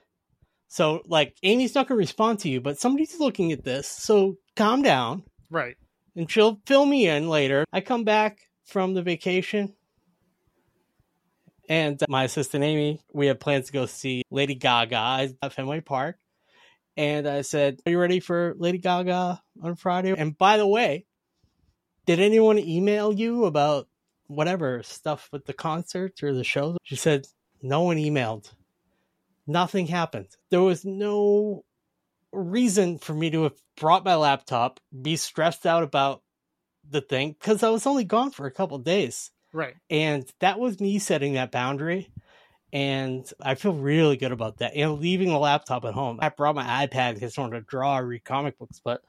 [0.70, 3.88] So, like, Amy's not going to respond to you, but somebody's looking at this.
[3.88, 5.24] So, calm down.
[5.50, 5.78] Right.
[6.16, 7.66] And she'll fill me in later.
[7.72, 9.74] I come back from the vacation
[11.70, 15.82] and uh, my assistant Amy, we have plans to go see Lady Gaga at Fenway
[15.82, 16.18] Park.
[16.96, 20.14] And I said, Are you ready for Lady Gaga on Friday?
[20.18, 21.06] And by the way,
[22.06, 23.88] did anyone email you about
[24.28, 26.78] whatever stuff with the concerts or the shows?
[26.84, 27.28] She said,
[27.62, 28.52] No one emailed.
[29.46, 30.28] Nothing happened.
[30.52, 31.64] There was no
[32.32, 36.22] reason for me to have brought my laptop, be stressed out about
[36.90, 39.32] the thing, because I was only gone for a couple days.
[39.54, 39.76] Right.
[39.90, 42.12] And that was me setting that boundary.
[42.74, 44.76] And I feel really good about that.
[44.76, 46.20] And leaving the laptop at home.
[46.22, 49.02] I brought my iPad because I wanted to draw or read comic books, but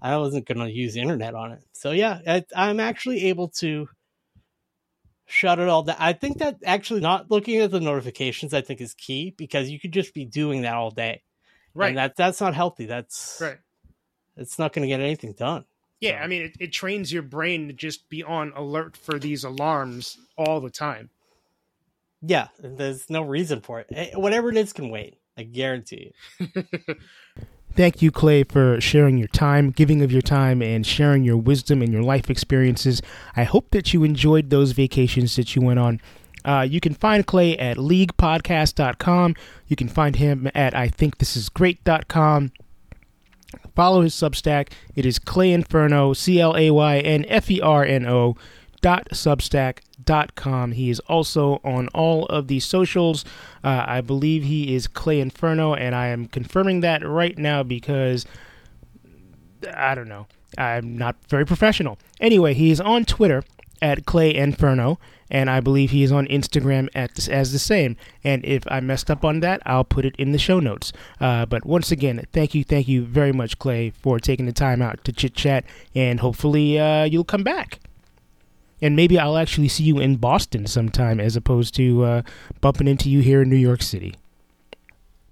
[0.00, 1.62] I wasn't going to use the internet on it.
[1.72, 3.88] So yeah, I, I'm actually able to
[5.26, 5.96] shut it all down.
[5.98, 9.80] I think that actually not looking at the notifications, I think is key because you
[9.80, 11.22] could just be doing that all day.
[11.74, 11.88] Right.
[11.88, 12.86] And that that's not healthy.
[12.86, 13.58] That's right.
[14.36, 15.64] It's not going to get anything done.
[16.00, 19.44] Yeah, I mean, it, it trains your brain to just be on alert for these
[19.44, 21.10] alarms all the time.
[22.22, 23.86] Yeah, there's no reason for it.
[23.94, 25.18] Eh, whatever it is can wait.
[25.36, 26.48] I guarantee you.
[27.74, 31.80] Thank you, Clay, for sharing your time, giving of your time, and sharing your wisdom
[31.80, 33.00] and your life experiences.
[33.34, 36.00] I hope that you enjoyed those vacations that you went on.
[36.44, 39.36] Uh, you can find Clay at leaguepodcast.com.
[39.68, 42.52] You can find him at I think this is great.com.
[43.74, 44.70] Follow his Substack.
[44.94, 48.36] It is Clay Inferno, C L A Y N F E R N O
[48.82, 50.72] dot substack dot com.
[50.72, 53.24] He is also on all of the socials.
[53.64, 58.26] Uh, I believe he is Clay Inferno, and I am confirming that right now because
[59.74, 60.26] I don't know.
[60.58, 61.98] I'm not very professional.
[62.20, 63.42] Anyway, he is on Twitter
[63.80, 64.98] at Clay Inferno,
[65.30, 67.96] and I believe he is on Instagram at, as the same.
[68.22, 70.92] And if I messed up on that, I'll put it in the show notes.
[71.20, 74.82] Uh, but once again, thank you, thank you very much, Clay, for taking the time
[74.82, 75.64] out to chit chat,
[75.94, 77.80] and hopefully uh, you'll come back.
[78.82, 82.22] And maybe I'll actually see you in Boston sometime as opposed to uh,
[82.60, 84.16] bumping into you here in New York City.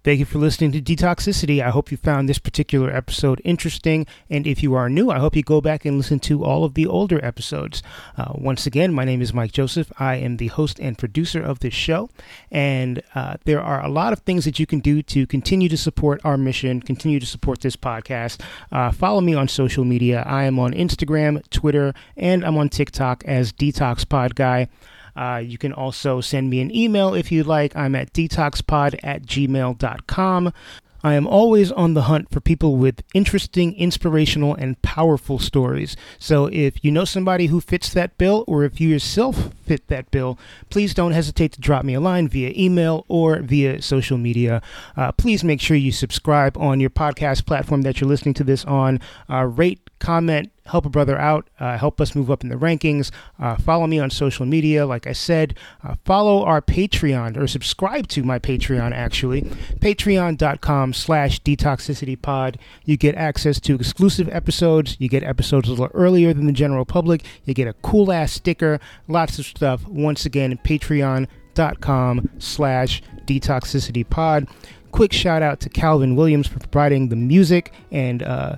[0.02, 1.62] Thank you for listening to Detoxicity.
[1.62, 4.06] I hope you found this particular episode interesting.
[4.30, 6.72] And if you are new, I hope you go back and listen to all of
[6.72, 7.82] the older episodes.
[8.16, 9.92] Uh, once again, my name is Mike Joseph.
[9.98, 12.08] I am the host and producer of this show.
[12.50, 15.76] And uh, there are a lot of things that you can do to continue to
[15.76, 18.40] support our mission, continue to support this podcast.
[18.72, 20.22] Uh, follow me on social media.
[20.26, 24.68] I am on Instagram, Twitter, and I'm on TikTok as Detox Pod Guy.
[25.16, 27.74] Uh, you can also send me an email if you'd like.
[27.76, 30.52] I'm at detoxpod at gmail.com.
[31.02, 35.96] I am always on the hunt for people with interesting, inspirational, and powerful stories.
[36.18, 40.10] So if you know somebody who fits that bill, or if you yourself fit that
[40.10, 40.38] bill,
[40.68, 44.60] please don't hesitate to drop me a line via email or via social media.
[44.96, 48.64] Uh, please make sure you subscribe on your podcast platform that you're listening to this
[48.66, 49.00] on.
[49.30, 53.10] Uh, rate, comment, help a brother out, uh, help us move up in the rankings.
[53.38, 54.86] Uh, follow me on social media.
[54.86, 59.42] Like I said, uh, follow our Patreon or subscribe to my Patreon, actually.
[59.80, 62.56] Patreon.com slash detoxicitypod.
[62.84, 64.96] You get access to exclusive episodes.
[64.98, 67.24] You get episodes a little earlier than the general public.
[67.44, 69.86] You get a cool ass sticker, lots of stuff.
[69.86, 74.48] Once again, patreon.com slash detoxicitypod.
[74.92, 78.56] Quick shout out to Calvin Williams for providing the music and uh,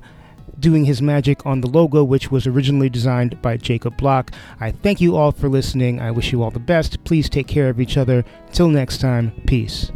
[0.62, 4.32] doing his magic on the logo, which was originally designed by Jacob Block.
[4.60, 6.00] I thank you all for listening.
[6.00, 7.04] I wish you all the best.
[7.04, 8.24] Please take care of each other.
[8.52, 9.92] Till next time, peace.